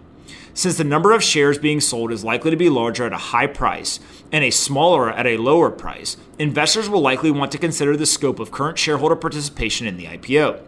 Since 0.56 0.78
the 0.78 0.84
number 0.84 1.12
of 1.12 1.22
shares 1.22 1.58
being 1.58 1.82
sold 1.82 2.10
is 2.10 2.24
likely 2.24 2.50
to 2.50 2.56
be 2.56 2.70
larger 2.70 3.04
at 3.04 3.12
a 3.12 3.18
high 3.18 3.46
price 3.46 4.00
and 4.32 4.42
a 4.42 4.48
smaller 4.48 5.10
at 5.10 5.26
a 5.26 5.36
lower 5.36 5.70
price, 5.70 6.16
investors 6.38 6.88
will 6.88 7.02
likely 7.02 7.30
want 7.30 7.52
to 7.52 7.58
consider 7.58 7.94
the 7.94 8.06
scope 8.06 8.40
of 8.40 8.52
current 8.52 8.78
shareholder 8.78 9.16
participation 9.16 9.86
in 9.86 9.98
the 9.98 10.06
IPO. 10.06 10.62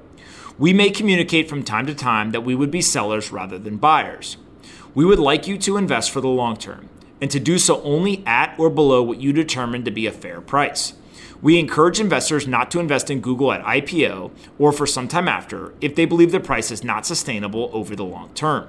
We 0.59 0.75
may 0.75 0.91
communicate 0.91 1.49
from 1.49 1.63
time 1.63 1.87
to 1.87 1.95
time 1.95 2.33
that 2.33 2.43
we 2.43 2.55
would 2.55 2.71
be 2.71 2.83
sellers 2.83 3.33
rather 3.33 3.59
than 3.59 3.79
buyers. 3.79 4.37
We 4.95 5.07
would 5.07 5.19
like 5.19 5.49
you 5.49 5.57
to 5.57 5.79
invest 5.79 6.11
for 6.11 6.21
the 6.21 6.29
long 6.29 6.59
term, 6.59 6.91
and 7.23 7.31
to 7.31 7.41
do 7.41 7.57
so 7.59 7.81
only 7.81 8.23
at 8.27 8.55
or 8.59 8.69
below 8.69 9.03
what 9.03 9.23
you 9.23 9.33
determine 9.33 9.87
to 9.87 9.91
be 9.91 10.07
a 10.07 10.13
fair 10.13 10.43
price. 10.43 10.93
We 11.41 11.59
encourage 11.59 11.99
investors 11.99 12.47
not 12.47 12.71
to 12.73 12.81
invest 12.81 13.11
in 13.11 13.23
Google 13.23 13.53
at 13.53 13.65
IPO 13.65 14.33
or 14.59 14.71
for 14.71 14.87
some 14.87 15.09
time 15.09 15.29
after 15.29 15.73
if 15.81 15.95
they 15.95 16.05
believe 16.05 16.31
the 16.31 16.41
price 16.41 16.71
is 16.71 16.85
not 16.85 17.07
sustainable 17.07 17.71
over 17.73 17.97
the 17.97 18.05
long 18.05 18.29
term. 18.35 18.69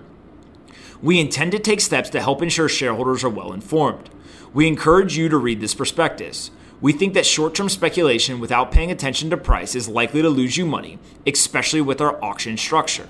We 1.02 1.20
intend 1.20 1.54
to 1.54 1.60
take 1.60 1.80
steps 1.80 2.10
to 2.10 2.22
help 2.22 2.42
ensure 2.42 2.68
shareholders 2.68 3.24
are 3.24 3.30
well 3.30 3.54
informed. 3.54 4.10
We 4.54 4.68
encourage 4.68 5.16
you 5.16 5.30
to 5.30 5.38
read 5.38 5.62
this 5.62 5.74
prospectus. 5.74 6.52
We 6.82 6.92
think 6.92 7.14
that 7.14 7.26
short 7.26 7.56
term 7.56 7.70
speculation 7.70 8.40
without 8.40 8.72
paying 8.72 8.92
attention 8.92 9.30
to 9.30 9.38
price 9.38 9.76
is 9.76 9.88
likely 9.88 10.22
to 10.22 10.30
lose 10.30 10.58
you 10.58 10.66
money, 10.66 11.00
especially 11.26 11.82
with 11.82 12.02
our 12.02 12.22
auction 12.24 12.58
structure. 12.58 13.08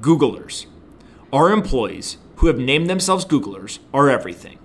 Googlers. 0.00 0.66
Our 1.32 1.52
employees, 1.52 2.18
who 2.36 2.48
have 2.48 2.58
named 2.58 2.90
themselves 2.90 3.24
Googlers, 3.24 3.78
are 3.94 4.10
everything. 4.10 4.58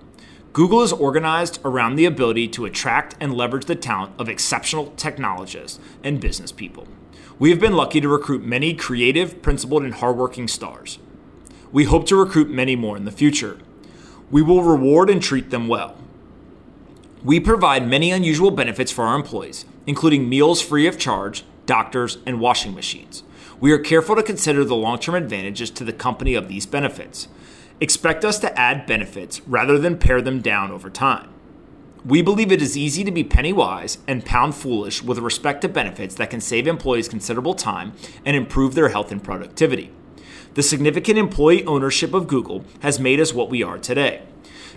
Google 0.52 0.82
is 0.82 0.92
organized 0.92 1.58
around 1.64 1.96
the 1.96 2.06
ability 2.06 2.48
to 2.48 2.64
attract 2.64 3.14
and 3.20 3.34
leverage 3.34 3.66
the 3.66 3.76
talent 3.76 4.12
of 4.18 4.28
exceptional 4.28 4.92
technologists 4.96 5.78
and 6.02 6.20
business 6.20 6.52
people. 6.52 6.88
We 7.38 7.50
have 7.50 7.60
been 7.60 7.76
lucky 7.76 8.00
to 8.00 8.08
recruit 8.08 8.42
many 8.42 8.74
creative, 8.74 9.42
principled, 9.42 9.84
and 9.84 9.94
hardworking 9.94 10.48
stars. 10.48 10.98
We 11.72 11.84
hope 11.84 12.06
to 12.06 12.16
recruit 12.16 12.48
many 12.48 12.76
more 12.76 12.96
in 12.96 13.04
the 13.04 13.10
future. 13.10 13.58
We 14.30 14.42
will 14.42 14.62
reward 14.62 15.10
and 15.10 15.22
treat 15.22 15.50
them 15.50 15.68
well. 15.68 15.96
We 17.24 17.40
provide 17.40 17.88
many 17.88 18.10
unusual 18.10 18.50
benefits 18.50 18.92
for 18.92 19.04
our 19.04 19.16
employees, 19.16 19.64
including 19.86 20.28
meals 20.28 20.62
free 20.62 20.86
of 20.86 20.98
charge, 20.98 21.44
doctors, 21.66 22.18
and 22.24 22.40
washing 22.40 22.74
machines. 22.74 23.24
We 23.58 23.72
are 23.72 23.78
careful 23.78 24.14
to 24.16 24.22
consider 24.22 24.64
the 24.64 24.76
long 24.76 24.98
term 24.98 25.14
advantages 25.14 25.70
to 25.72 25.84
the 25.84 25.92
company 25.92 26.34
of 26.34 26.48
these 26.48 26.66
benefits. 26.66 27.28
Expect 27.80 28.24
us 28.24 28.38
to 28.40 28.58
add 28.58 28.86
benefits 28.86 29.40
rather 29.46 29.78
than 29.78 29.98
pare 29.98 30.22
them 30.22 30.40
down 30.40 30.70
over 30.70 30.88
time. 30.88 31.30
We 32.04 32.22
believe 32.22 32.52
it 32.52 32.62
is 32.62 32.76
easy 32.76 33.02
to 33.02 33.10
be 33.10 33.24
penny 33.24 33.52
wise 33.52 33.98
and 34.06 34.24
pound 34.24 34.54
foolish 34.54 35.02
with 35.02 35.18
respect 35.18 35.62
to 35.62 35.68
benefits 35.68 36.14
that 36.14 36.30
can 36.30 36.40
save 36.40 36.68
employees 36.68 37.08
considerable 37.08 37.54
time 37.54 37.94
and 38.24 38.36
improve 38.36 38.74
their 38.74 38.90
health 38.90 39.10
and 39.10 39.22
productivity. 39.22 39.90
The 40.56 40.62
significant 40.62 41.18
employee 41.18 41.66
ownership 41.66 42.14
of 42.14 42.26
Google 42.26 42.64
has 42.80 42.98
made 42.98 43.20
us 43.20 43.34
what 43.34 43.50
we 43.50 43.62
are 43.62 43.76
today. 43.76 44.22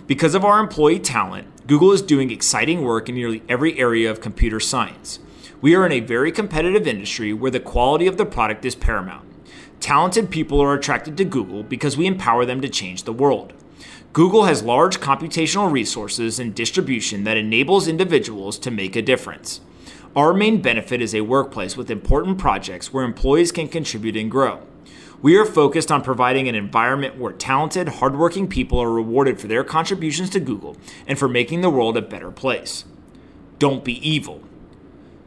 Because 0.06 0.34
of 0.34 0.44
our 0.44 0.60
employee 0.60 0.98
talent, 0.98 1.66
Google 1.66 1.92
is 1.92 2.02
doing 2.02 2.30
exciting 2.30 2.82
work 2.82 3.08
in 3.08 3.14
nearly 3.14 3.42
every 3.48 3.78
area 3.78 4.10
of 4.10 4.20
computer 4.20 4.60
science. 4.60 5.20
We 5.62 5.74
are 5.74 5.86
in 5.86 5.92
a 5.92 6.00
very 6.00 6.32
competitive 6.32 6.86
industry 6.86 7.32
where 7.32 7.50
the 7.50 7.60
quality 7.60 8.06
of 8.06 8.18
the 8.18 8.26
product 8.26 8.66
is 8.66 8.74
paramount. 8.74 9.26
Talented 9.80 10.30
people 10.30 10.60
are 10.60 10.74
attracted 10.74 11.16
to 11.16 11.24
Google 11.24 11.62
because 11.62 11.96
we 11.96 12.04
empower 12.04 12.44
them 12.44 12.60
to 12.60 12.68
change 12.68 13.04
the 13.04 13.14
world. 13.14 13.54
Google 14.12 14.44
has 14.44 14.62
large 14.62 15.00
computational 15.00 15.72
resources 15.72 16.38
and 16.38 16.54
distribution 16.54 17.24
that 17.24 17.38
enables 17.38 17.88
individuals 17.88 18.58
to 18.58 18.70
make 18.70 18.96
a 18.96 19.00
difference. 19.00 19.62
Our 20.14 20.34
main 20.34 20.60
benefit 20.60 21.00
is 21.00 21.14
a 21.14 21.22
workplace 21.22 21.74
with 21.74 21.90
important 21.90 22.36
projects 22.36 22.92
where 22.92 23.04
employees 23.04 23.50
can 23.50 23.68
contribute 23.68 24.18
and 24.18 24.30
grow. 24.30 24.66
We 25.22 25.36
are 25.36 25.44
focused 25.44 25.92
on 25.92 26.02
providing 26.02 26.48
an 26.48 26.54
environment 26.54 27.18
where 27.18 27.34
talented, 27.34 27.88
hardworking 27.88 28.48
people 28.48 28.78
are 28.78 28.90
rewarded 28.90 29.38
for 29.38 29.48
their 29.48 29.62
contributions 29.62 30.30
to 30.30 30.40
Google 30.40 30.78
and 31.06 31.18
for 31.18 31.28
making 31.28 31.60
the 31.60 31.68
world 31.68 31.98
a 31.98 32.02
better 32.02 32.30
place. 32.30 32.86
Don't 33.58 33.84
be 33.84 34.08
evil. 34.08 34.40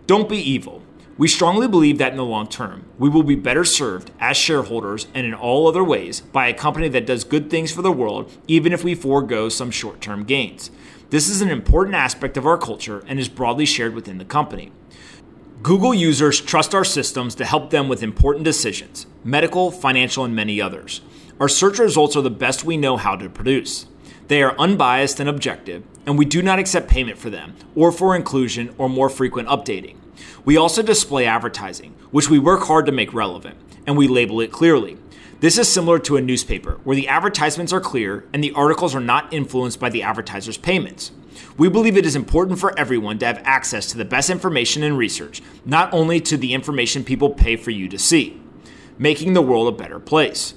Don't 0.07 0.27
be 0.27 0.37
evil. 0.37 0.81
We 1.15 1.27
strongly 1.27 1.67
believe 1.67 1.99
that 1.99 2.11
in 2.11 2.17
the 2.17 2.25
long 2.25 2.47
term, 2.47 2.85
we 2.97 3.07
will 3.07 3.21
be 3.21 3.35
better 3.35 3.63
served 3.63 4.09
as 4.19 4.35
shareholders 4.35 5.05
and 5.13 5.27
in 5.27 5.33
all 5.35 5.67
other 5.67 5.83
ways 5.83 6.21
by 6.21 6.47
a 6.47 6.55
company 6.55 6.89
that 6.89 7.05
does 7.05 7.23
good 7.23 7.51
things 7.51 7.71
for 7.71 7.83
the 7.83 7.91
world, 7.91 8.35
even 8.47 8.73
if 8.73 8.83
we 8.83 8.95
forego 8.95 9.47
some 9.47 9.69
short 9.69 10.01
term 10.01 10.23
gains. 10.23 10.71
This 11.11 11.29
is 11.29 11.41
an 11.41 11.51
important 11.51 11.93
aspect 11.93 12.35
of 12.35 12.47
our 12.47 12.57
culture 12.57 13.03
and 13.05 13.19
is 13.19 13.29
broadly 13.29 13.67
shared 13.67 13.93
within 13.93 14.17
the 14.17 14.25
company. 14.25 14.71
Google 15.63 15.93
users 15.93 16.41
trust 16.41 16.75
our 16.75 16.83
systems 16.83 17.35
to 17.35 17.45
help 17.45 17.69
them 17.69 17.87
with 17.87 18.03
important 18.03 18.43
decisions 18.43 19.05
medical, 19.23 19.71
financial, 19.71 20.25
and 20.25 20.35
many 20.35 20.59
others. 20.59 20.99
Our 21.39 21.47
search 21.47 21.79
results 21.79 22.17
are 22.17 22.21
the 22.21 22.29
best 22.29 22.65
we 22.65 22.75
know 22.75 22.97
how 22.97 23.15
to 23.15 23.29
produce. 23.29 23.85
They 24.27 24.43
are 24.43 24.59
unbiased 24.59 25.21
and 25.21 25.29
objective, 25.29 25.85
and 26.05 26.17
we 26.17 26.25
do 26.25 26.41
not 26.41 26.59
accept 26.59 26.89
payment 26.89 27.17
for 27.17 27.29
them 27.29 27.55
or 27.75 27.93
for 27.93 28.13
inclusion 28.13 28.75
or 28.77 28.89
more 28.89 29.07
frequent 29.07 29.47
updating. 29.47 29.95
We 30.43 30.57
also 30.57 30.81
display 30.81 31.25
advertising, 31.25 31.95
which 32.11 32.29
we 32.29 32.39
work 32.39 32.63
hard 32.63 32.85
to 32.87 32.91
make 32.91 33.13
relevant, 33.13 33.55
and 33.87 33.95
we 33.95 34.09
label 34.09 34.41
it 34.41 34.51
clearly. 34.51 34.97
This 35.39 35.57
is 35.57 35.71
similar 35.71 35.97
to 35.99 36.17
a 36.17 36.21
newspaper, 36.21 36.81
where 36.83 36.97
the 36.97 37.07
advertisements 37.07 37.71
are 37.71 37.79
clear 37.79 38.25
and 38.33 38.43
the 38.43 38.51
articles 38.51 38.93
are 38.93 38.99
not 38.99 39.33
influenced 39.33 39.79
by 39.79 39.89
the 39.89 40.03
advertiser's 40.03 40.57
payments. 40.57 41.11
We 41.57 41.69
believe 41.69 41.97
it 41.97 42.05
is 42.05 42.15
important 42.15 42.59
for 42.59 42.77
everyone 42.77 43.19
to 43.19 43.25
have 43.25 43.41
access 43.43 43.87
to 43.87 43.97
the 43.97 44.05
best 44.05 44.29
information 44.29 44.83
and 44.83 44.97
research, 44.97 45.41
not 45.65 45.93
only 45.93 46.19
to 46.21 46.37
the 46.37 46.53
information 46.53 47.03
people 47.03 47.29
pay 47.29 47.55
for 47.55 47.71
you 47.71 47.87
to 47.89 47.99
see, 47.99 48.41
making 48.97 49.33
the 49.33 49.41
world 49.41 49.67
a 49.67 49.77
better 49.77 49.99
place. 49.99 50.53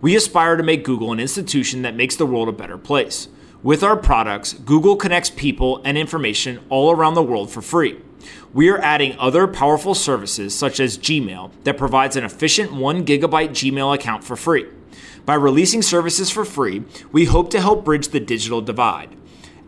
We 0.00 0.14
aspire 0.14 0.56
to 0.56 0.62
make 0.62 0.84
Google 0.84 1.12
an 1.12 1.20
institution 1.20 1.82
that 1.82 1.96
makes 1.96 2.16
the 2.16 2.26
world 2.26 2.48
a 2.48 2.52
better 2.52 2.78
place. 2.78 3.28
With 3.62 3.82
our 3.82 3.96
products, 3.96 4.52
Google 4.52 4.94
connects 4.94 5.30
people 5.30 5.82
and 5.84 5.98
information 5.98 6.60
all 6.68 6.92
around 6.92 7.14
the 7.14 7.22
world 7.22 7.50
for 7.50 7.60
free. 7.60 8.00
We 8.54 8.68
are 8.68 8.78
adding 8.78 9.16
other 9.18 9.46
powerful 9.46 9.94
services 9.94 10.54
such 10.54 10.78
as 10.78 10.98
Gmail 10.98 11.50
that 11.64 11.76
provides 11.76 12.14
an 12.14 12.24
efficient 12.24 12.72
1 12.72 13.04
gigabyte 13.04 13.50
Gmail 13.50 13.94
account 13.94 14.22
for 14.22 14.36
free. 14.36 14.66
By 15.26 15.34
releasing 15.34 15.82
services 15.82 16.30
for 16.30 16.44
free, 16.44 16.84
we 17.12 17.26
hope 17.26 17.50
to 17.50 17.60
help 17.60 17.84
bridge 17.84 18.08
the 18.08 18.20
digital 18.20 18.60
divide. 18.60 19.17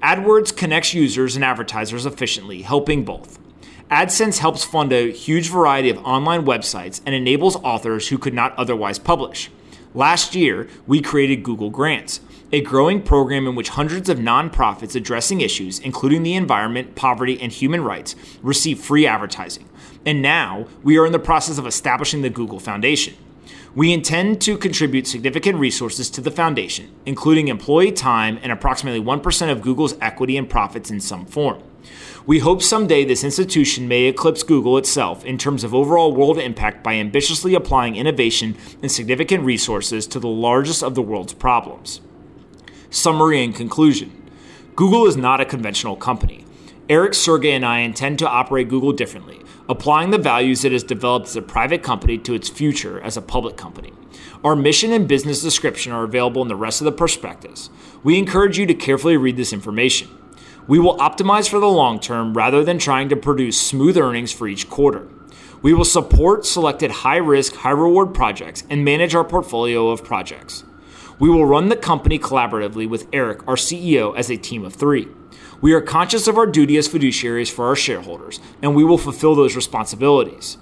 AdWords 0.03 0.57
connects 0.57 0.95
users 0.95 1.37
and 1.37 1.45
advertisers 1.45 2.07
efficiently, 2.07 2.63
helping 2.63 3.05
both. 3.05 3.39
AdSense 3.91 4.39
helps 4.39 4.65
fund 4.65 4.95
a 4.95 5.13
huge 5.13 5.51
variety 5.51 5.91
of 5.91 5.99
online 5.99 6.47
websites 6.47 7.03
and 7.05 7.15
enables 7.15 7.57
authors 7.57 8.09
who 8.09 8.17
could 8.17 8.33
not 8.33 8.57
otherwise 8.57 8.99
publish. 8.99 9.51
Last 9.93 10.35
year, 10.35 10.69
we 10.87 11.03
created 11.03 11.43
Google 11.43 11.69
Grants, 11.69 12.21
a 12.51 12.63
growing 12.63 13.03
program 13.03 13.47
in 13.47 13.55
which 13.55 13.71
hundreds 13.71 14.09
of 14.09 14.19
nonprofits 14.19 14.95
addressing 14.95 15.43
issues, 15.43 15.79
including 15.79 16.23
the 16.23 16.35
environment, 16.35 16.95
poverty, 16.95 17.39
and 17.39 17.53
human 17.53 17.85
rights, 17.85 18.17
receive 18.41 18.81
free 18.81 19.07
advertising. 19.07 19.69
And 20.07 20.23
now 20.23 20.67
we 20.83 20.97
are 20.97 21.05
in 21.05 21.13
the 21.13 21.19
process 21.19 21.59
of 21.59 21.67
establishing 21.67 22.23
the 22.23 22.31
Google 22.31 22.59
Foundation. 22.59 23.17
We 23.73 23.93
intend 23.93 24.41
to 24.43 24.59
contribute 24.59 25.07
significant 25.07 25.61
resources 25.61 26.11
to 26.11 26.21
the 26.21 26.33
foundation, 26.33 26.91
including 27.07 27.47
employee 27.47 27.93
time 27.93 28.41
and 28.43 28.51
approximately 28.51 29.01
1% 29.01 29.51
of 29.53 29.63
Google's 29.63 29.95
equity 30.01 30.37
and 30.37 30.51
profits 30.51 30.91
in 30.91 30.99
some 30.99 31.25
form. 31.25 31.63
We 32.27 32.41
hope 32.41 32.63
someday 32.63 33.05
this 33.05 33.23
institution 33.23 33.87
may 33.87 34.07
eclipse 34.07 34.43
Google 34.43 34.77
itself 34.77 35.25
in 35.25 35.39
terms 35.39 35.63
of 35.63 35.73
overall 35.73 36.13
world 36.13 36.37
impact 36.37 36.83
by 36.83 36.95
ambitiously 36.95 37.55
applying 37.55 37.95
innovation 37.95 38.57
and 38.83 38.91
significant 38.91 39.45
resources 39.45 40.09
to 40.09 40.19
the 40.19 40.29
largest 40.29 40.83
of 40.83 40.97
the 40.97 41.03
world's 41.03 41.33
problems. 41.33 42.01
Summary 42.91 43.43
and 43.45 43.55
conclusion 43.55 44.29
Google 44.75 45.07
is 45.07 45.17
not 45.17 45.41
a 45.41 45.45
conventional 45.45 45.95
company. 45.95 46.45
Eric, 46.89 47.15
Sergey, 47.15 47.53
and 47.53 47.65
I 47.65 47.79
intend 47.79 48.19
to 48.19 48.29
operate 48.29 48.69
Google 48.69 48.93
differently, 48.93 49.41
applying 49.71 50.11
the 50.11 50.19
values 50.19 50.65
it 50.65 50.73
has 50.73 50.83
developed 50.83 51.29
as 51.29 51.37
a 51.37 51.43
private 51.43 51.81
company 51.81 52.19
to 52.19 52.35
its 52.35 52.49
future 52.49 53.01
as 53.03 53.17
a 53.17 53.23
public 53.23 53.57
company. 53.57 53.93
Our 54.43 54.57
mission 54.57 54.93
and 54.93 55.07
business 55.07 55.41
description 55.41 55.93
are 55.93 56.03
available 56.03 56.43
in 56.43 56.49
the 56.49 56.57
rest 56.57 56.81
of 56.81 56.87
the 56.87 56.93
prospectus. 56.93 57.71
We 58.03 58.19
encourage 58.19 58.59
you 58.59 58.67
to 58.67 58.75
carefully 58.75 59.17
read 59.17 59.37
this 59.37 59.53
information. 59.53 60.09
We 60.67 60.81
will 60.81 60.99
optimize 60.99 61.49
for 61.49 61.61
the 61.61 61.69
long 61.69 62.01
term 62.01 62.35
rather 62.35 62.65
than 62.65 62.79
trying 62.79 63.11
to 63.11 63.17
produce 63.17 63.61
smooth 63.61 63.97
earnings 63.97 64.33
for 64.33 64.49
each 64.49 64.69
quarter. 64.69 65.07
We 65.63 65.73
will 65.73 65.85
support 65.85 66.45
selected 66.45 66.91
high 66.91 67.19
risk, 67.19 67.55
high 67.55 67.71
reward 67.71 68.13
projects 68.13 68.65
and 68.69 68.85
manage 68.85 69.15
our 69.15 69.25
portfolio 69.25 69.91
of 69.91 70.03
projects. 70.03 70.65
We 71.21 71.31
will 71.31 71.47
run 71.47 71.69
the 71.69 71.77
company 71.77 72.19
collaboratively 72.19 72.89
with 72.89 73.07
Eric, 73.13 73.47
our 73.47 73.55
CEO, 73.55 74.17
as 74.17 74.31
a 74.31 74.37
team 74.37 74.65
of 74.65 74.75
three. 74.75 75.07
We 75.63 75.75
are 75.75 75.83
conscious 75.83 76.27
of 76.27 76.39
our 76.39 76.47
duty 76.47 76.79
as 76.79 76.89
fiduciaries 76.89 77.53
for 77.53 77.67
our 77.67 77.77
shareholders, 77.77 78.41
and 78.63 78.75
we 78.75 78.83
will 78.83 78.97
fulfill 78.97 79.35
those 79.35 79.55
responsibilities. 79.55 80.57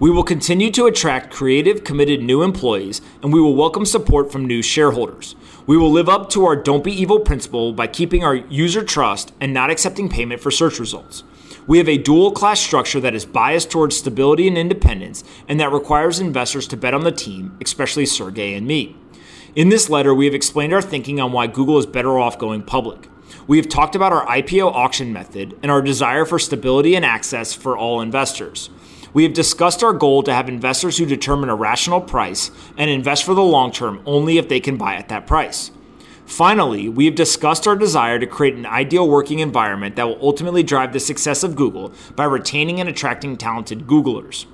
We 0.00 0.10
will 0.10 0.24
continue 0.24 0.72
to 0.72 0.86
attract 0.86 1.32
creative, 1.32 1.84
committed 1.84 2.20
new 2.20 2.42
employees, 2.42 3.00
and 3.22 3.32
we 3.32 3.40
will 3.40 3.54
welcome 3.54 3.86
support 3.86 4.32
from 4.32 4.46
new 4.46 4.60
shareholders. 4.60 5.36
We 5.68 5.76
will 5.76 5.92
live 5.92 6.08
up 6.08 6.30
to 6.30 6.46
our 6.46 6.56
don't 6.56 6.82
be 6.82 6.90
evil 6.90 7.20
principle 7.20 7.72
by 7.72 7.86
keeping 7.86 8.24
our 8.24 8.34
user 8.34 8.82
trust 8.82 9.32
and 9.40 9.54
not 9.54 9.70
accepting 9.70 10.08
payment 10.08 10.40
for 10.40 10.50
search 10.50 10.80
results. 10.80 11.22
We 11.68 11.78
have 11.78 11.88
a 11.88 11.98
dual 11.98 12.32
class 12.32 12.58
structure 12.58 12.98
that 12.98 13.14
is 13.14 13.24
biased 13.24 13.70
towards 13.70 13.98
stability 13.98 14.48
and 14.48 14.58
independence 14.58 15.22
and 15.46 15.60
that 15.60 15.70
requires 15.70 16.18
investors 16.18 16.66
to 16.68 16.76
bet 16.76 16.94
on 16.94 17.04
the 17.04 17.12
team, 17.12 17.56
especially 17.62 18.06
Sergey 18.06 18.54
and 18.54 18.66
me. 18.66 18.96
In 19.54 19.68
this 19.68 19.88
letter, 19.88 20.12
we 20.12 20.24
have 20.24 20.34
explained 20.34 20.72
our 20.72 20.82
thinking 20.82 21.20
on 21.20 21.30
why 21.30 21.46
Google 21.46 21.78
is 21.78 21.86
better 21.86 22.18
off 22.18 22.36
going 22.36 22.62
public. 22.62 23.08
We 23.46 23.56
have 23.56 23.68
talked 23.68 23.96
about 23.96 24.12
our 24.12 24.26
IPO 24.26 24.72
auction 24.72 25.12
method 25.12 25.58
and 25.62 25.70
our 25.70 25.82
desire 25.82 26.24
for 26.24 26.38
stability 26.38 26.94
and 26.94 27.04
access 27.04 27.52
for 27.52 27.76
all 27.76 28.00
investors. 28.00 28.70
We 29.12 29.24
have 29.24 29.32
discussed 29.32 29.82
our 29.82 29.92
goal 29.92 30.22
to 30.22 30.32
have 30.32 30.48
investors 30.48 30.98
who 30.98 31.06
determine 31.06 31.48
a 31.48 31.54
rational 31.56 32.00
price 32.00 32.50
and 32.76 32.88
invest 32.88 33.24
for 33.24 33.34
the 33.34 33.42
long 33.42 33.72
term 33.72 34.02
only 34.06 34.38
if 34.38 34.48
they 34.48 34.60
can 34.60 34.76
buy 34.76 34.94
at 34.94 35.08
that 35.08 35.26
price. 35.26 35.72
Finally, 36.26 36.88
we 36.88 37.06
have 37.06 37.16
discussed 37.16 37.66
our 37.66 37.74
desire 37.74 38.20
to 38.20 38.26
create 38.26 38.54
an 38.54 38.64
ideal 38.64 39.08
working 39.08 39.40
environment 39.40 39.96
that 39.96 40.06
will 40.06 40.18
ultimately 40.22 40.62
drive 40.62 40.92
the 40.92 41.00
success 41.00 41.42
of 41.42 41.56
Google 41.56 41.92
by 42.14 42.24
retaining 42.24 42.78
and 42.78 42.88
attracting 42.88 43.36
talented 43.36 43.88
Googlers. 43.88 44.46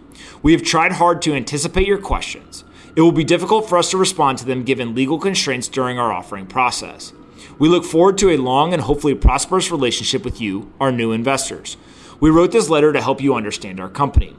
We 0.43 0.53
have 0.53 0.63
tried 0.63 0.93
hard 0.93 1.21
to 1.23 1.35
anticipate 1.35 1.87
your 1.87 1.99
questions. 1.99 2.65
It 2.97 3.03
will 3.03 3.13
be 3.13 3.25
difficult 3.25 3.69
for 3.69 3.77
us 3.77 3.91
to 3.91 3.99
respond 3.99 4.39
to 4.39 4.47
them 4.47 4.65
given 4.65 4.95
legal 4.95 5.19
constraints 5.19 5.69
during 5.69 5.99
our 5.99 6.11
offering 6.11 6.47
process. 6.47 7.13
We 7.59 7.69
look 7.69 7.85
forward 7.85 8.19
to 8.19 8.31
a 8.31 8.37
long 8.37 8.75
and 8.75 8.83
hopefully 8.83 9.15
prosperous 9.15 9.71
relationship 9.71 10.25
with 10.25 10.41
you, 10.41 10.73
our 10.79 10.93
new 10.93 11.13
investors. 11.13 11.79
We 12.21 12.29
wrote 12.29 12.53
this 12.53 12.69
letter 12.69 12.93
to 12.93 13.01
help 13.01 13.23
you 13.23 13.35
understand 13.35 13.81
our 13.81 13.89
company. 13.89 14.37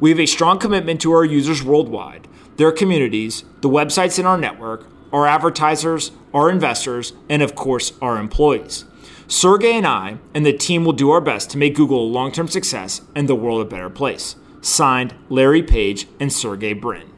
We 0.00 0.10
have 0.10 0.20
a 0.20 0.26
strong 0.26 0.58
commitment 0.58 1.00
to 1.00 1.12
our 1.12 1.24
users 1.24 1.62
worldwide, 1.62 2.28
their 2.56 2.72
communities, 2.72 3.44
the 3.62 3.70
websites 3.70 4.18
in 4.18 4.26
our 4.26 4.36
network, 4.36 4.86
our 5.12 5.26
advertisers, 5.26 6.10
our 6.34 6.50
investors, 6.50 7.14
and 7.30 7.40
of 7.42 7.54
course, 7.54 7.92
our 8.02 8.18
employees. 8.18 8.84
Sergey 9.26 9.76
and 9.76 9.86
I 9.86 10.18
and 10.34 10.44
the 10.44 10.52
team 10.52 10.84
will 10.84 10.92
do 10.92 11.10
our 11.10 11.20
best 11.20 11.50
to 11.50 11.58
make 11.58 11.74
Google 11.74 12.02
a 12.02 12.12
long 12.12 12.32
term 12.32 12.48
success 12.48 13.00
and 13.14 13.28
the 13.28 13.34
world 13.34 13.60
a 13.60 13.64
better 13.64 13.90
place. 13.90 14.36
Signed, 14.60 15.14
Larry 15.28 15.62
Page 15.62 16.06
and 16.20 16.32
Sergey 16.32 16.72
Brin. 16.74 17.10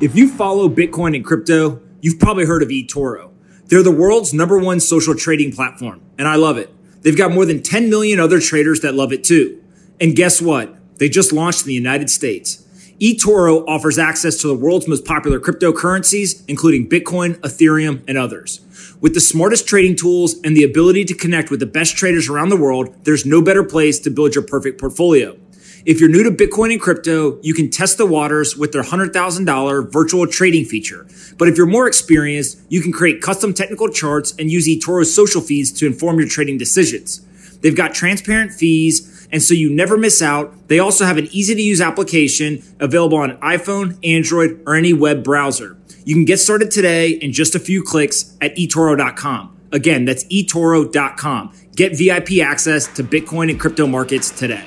If 0.00 0.16
you 0.16 0.28
follow 0.28 0.68
Bitcoin 0.68 1.14
and 1.14 1.24
crypto, 1.24 1.80
you've 2.00 2.18
probably 2.18 2.46
heard 2.46 2.62
of 2.62 2.68
eToro. 2.70 3.31
They're 3.72 3.82
the 3.82 3.90
world's 3.90 4.34
number 4.34 4.58
one 4.58 4.80
social 4.80 5.14
trading 5.14 5.50
platform, 5.50 6.02
and 6.18 6.28
I 6.28 6.34
love 6.34 6.58
it. 6.58 6.68
They've 7.00 7.16
got 7.16 7.32
more 7.32 7.46
than 7.46 7.62
10 7.62 7.88
million 7.88 8.20
other 8.20 8.38
traders 8.38 8.80
that 8.80 8.94
love 8.94 9.14
it 9.14 9.24
too. 9.24 9.62
And 9.98 10.14
guess 10.14 10.42
what? 10.42 10.76
They 10.98 11.08
just 11.08 11.32
launched 11.32 11.62
in 11.62 11.68
the 11.68 11.72
United 11.72 12.10
States. 12.10 12.62
eToro 13.00 13.66
offers 13.66 13.98
access 13.98 14.36
to 14.42 14.46
the 14.46 14.54
world's 14.54 14.86
most 14.86 15.06
popular 15.06 15.40
cryptocurrencies, 15.40 16.44
including 16.48 16.86
Bitcoin, 16.86 17.36
Ethereum, 17.36 18.02
and 18.06 18.18
others. 18.18 18.60
With 19.00 19.14
the 19.14 19.20
smartest 19.20 19.66
trading 19.66 19.96
tools 19.96 20.34
and 20.44 20.54
the 20.54 20.64
ability 20.64 21.06
to 21.06 21.14
connect 21.14 21.50
with 21.50 21.60
the 21.60 21.64
best 21.64 21.96
traders 21.96 22.28
around 22.28 22.50
the 22.50 22.58
world, 22.58 22.94
there's 23.04 23.24
no 23.24 23.40
better 23.40 23.64
place 23.64 23.98
to 24.00 24.10
build 24.10 24.34
your 24.34 24.44
perfect 24.44 24.78
portfolio. 24.78 25.38
If 25.84 25.98
you're 25.98 26.08
new 26.08 26.22
to 26.22 26.30
Bitcoin 26.30 26.70
and 26.70 26.80
crypto, 26.80 27.40
you 27.42 27.54
can 27.54 27.68
test 27.68 27.98
the 27.98 28.06
waters 28.06 28.56
with 28.56 28.70
their 28.70 28.84
$100,000 28.84 29.92
virtual 29.92 30.28
trading 30.28 30.64
feature. 30.64 31.08
But 31.38 31.48
if 31.48 31.56
you're 31.56 31.66
more 31.66 31.88
experienced, 31.88 32.60
you 32.68 32.80
can 32.80 32.92
create 32.92 33.20
custom 33.20 33.52
technical 33.52 33.88
charts 33.88 34.32
and 34.38 34.48
use 34.48 34.68
eToro's 34.68 35.12
social 35.12 35.40
feeds 35.40 35.72
to 35.72 35.86
inform 35.86 36.20
your 36.20 36.28
trading 36.28 36.56
decisions. 36.56 37.26
They've 37.62 37.76
got 37.76 37.94
transparent 37.94 38.52
fees, 38.52 39.26
and 39.32 39.42
so 39.42 39.54
you 39.54 39.70
never 39.74 39.96
miss 39.96 40.22
out. 40.22 40.68
They 40.68 40.78
also 40.78 41.04
have 41.04 41.18
an 41.18 41.28
easy 41.32 41.54
to 41.56 41.62
use 41.62 41.80
application 41.80 42.62
available 42.78 43.18
on 43.18 43.36
iPhone, 43.38 43.98
Android, 44.04 44.62
or 44.66 44.76
any 44.76 44.92
web 44.92 45.24
browser. 45.24 45.76
You 46.04 46.14
can 46.14 46.24
get 46.24 46.38
started 46.38 46.70
today 46.70 47.10
in 47.10 47.32
just 47.32 47.56
a 47.56 47.58
few 47.58 47.82
clicks 47.82 48.36
at 48.40 48.54
eToro.com. 48.56 49.56
Again, 49.72 50.04
that's 50.04 50.24
eToro.com. 50.24 51.54
Get 51.74 51.96
VIP 51.96 52.40
access 52.40 52.86
to 52.94 53.02
Bitcoin 53.02 53.50
and 53.50 53.58
crypto 53.58 53.88
markets 53.88 54.30
today. 54.30 54.64